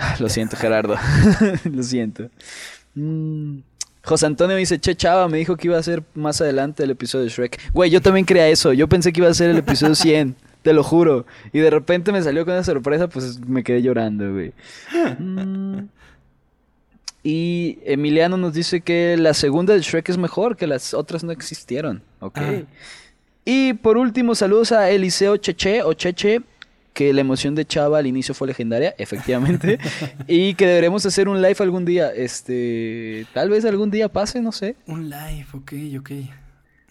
[0.18, 0.96] Lo siento, Gerardo.
[1.64, 2.30] Lo siento.
[2.94, 3.58] Mm.
[4.02, 7.24] José Antonio dice, che, chava, me dijo que iba a ser más adelante el episodio
[7.24, 7.72] de Shrek.
[7.72, 8.72] Güey, yo también creía eso.
[8.72, 11.26] Yo pensé que iba a ser el episodio 100, te lo juro.
[11.52, 14.52] Y de repente me salió con una sorpresa, pues me quedé llorando, güey.
[15.18, 15.80] Mm.
[17.22, 21.32] Y Emiliano nos dice que la segunda de Shrek es mejor, que las otras no
[21.32, 22.02] existieron.
[22.20, 22.38] Ok.
[22.38, 22.62] Ah.
[23.44, 26.40] Y por último, saludos a Eliseo Cheche o Cheche,
[27.00, 29.78] que la emoción de Chava al inicio fue legendaria, efectivamente,
[30.28, 32.12] y que deberemos hacer un live algún día.
[32.12, 34.76] Este, tal vez algún día pase, no sé.
[34.86, 36.10] Un live, ok, ok.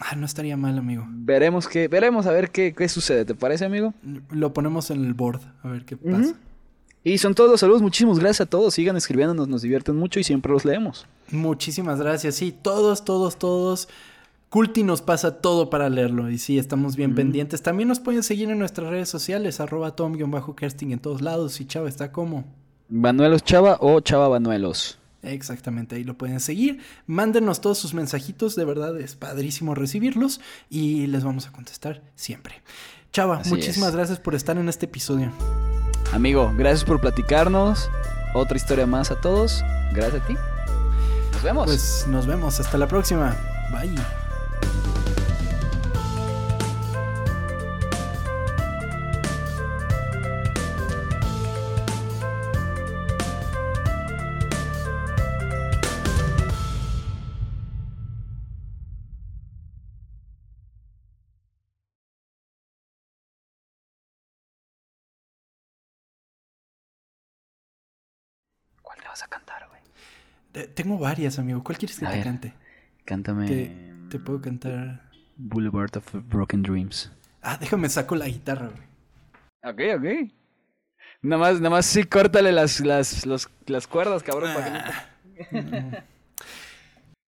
[0.00, 1.06] Ah, no estaría mal, amigo.
[1.08, 3.94] Veremos qué, veremos a ver qué, qué sucede, ¿te parece, amigo?
[4.32, 6.34] Lo ponemos en el board, a ver qué pasa.
[7.04, 10.24] Y son todos los saludos, muchísimas gracias a todos, sigan escribiéndonos, nos divierten mucho y
[10.24, 11.06] siempre los leemos.
[11.30, 12.34] Muchísimas gracias.
[12.34, 13.88] Sí, todos, todos, todos.
[14.50, 16.28] Culti nos pasa todo para leerlo.
[16.28, 17.62] Y sí, estamos bien pendientes.
[17.62, 21.60] También nos pueden seguir en nuestras redes sociales, arroba tom-kersting en todos lados.
[21.60, 22.44] Y Chava está como.
[22.88, 24.98] Banuelos Chava o Chava Banuelos.
[25.22, 26.80] Exactamente, ahí lo pueden seguir.
[27.06, 32.54] Mándenos todos sus mensajitos, de verdad es padrísimo recibirlos y les vamos a contestar siempre.
[33.12, 33.96] Chava, Así muchísimas es.
[33.96, 35.30] gracias por estar en este episodio.
[36.12, 37.88] Amigo, gracias por platicarnos.
[38.34, 39.62] Otra historia más a todos.
[39.92, 40.34] Gracias a ti.
[41.32, 41.66] Nos vemos.
[41.66, 43.36] Pues nos vemos, hasta la próxima.
[43.70, 44.29] Bye.
[70.74, 71.62] Tengo varias, amigo.
[71.62, 72.24] ¿Cuál quieres que A te ver.
[72.24, 72.54] cante?
[73.04, 75.08] Cántame Te, te puedo cantar.
[75.36, 77.10] Boulevard of Broken Dreams.
[77.42, 78.82] Ah, déjame saco la guitarra, güey.
[79.62, 80.32] Ok, ok.
[81.22, 84.64] Nada más, nada más sí, córtale las, las, los- las cuerdas, cabrón, para
[85.50, 85.90] que no No.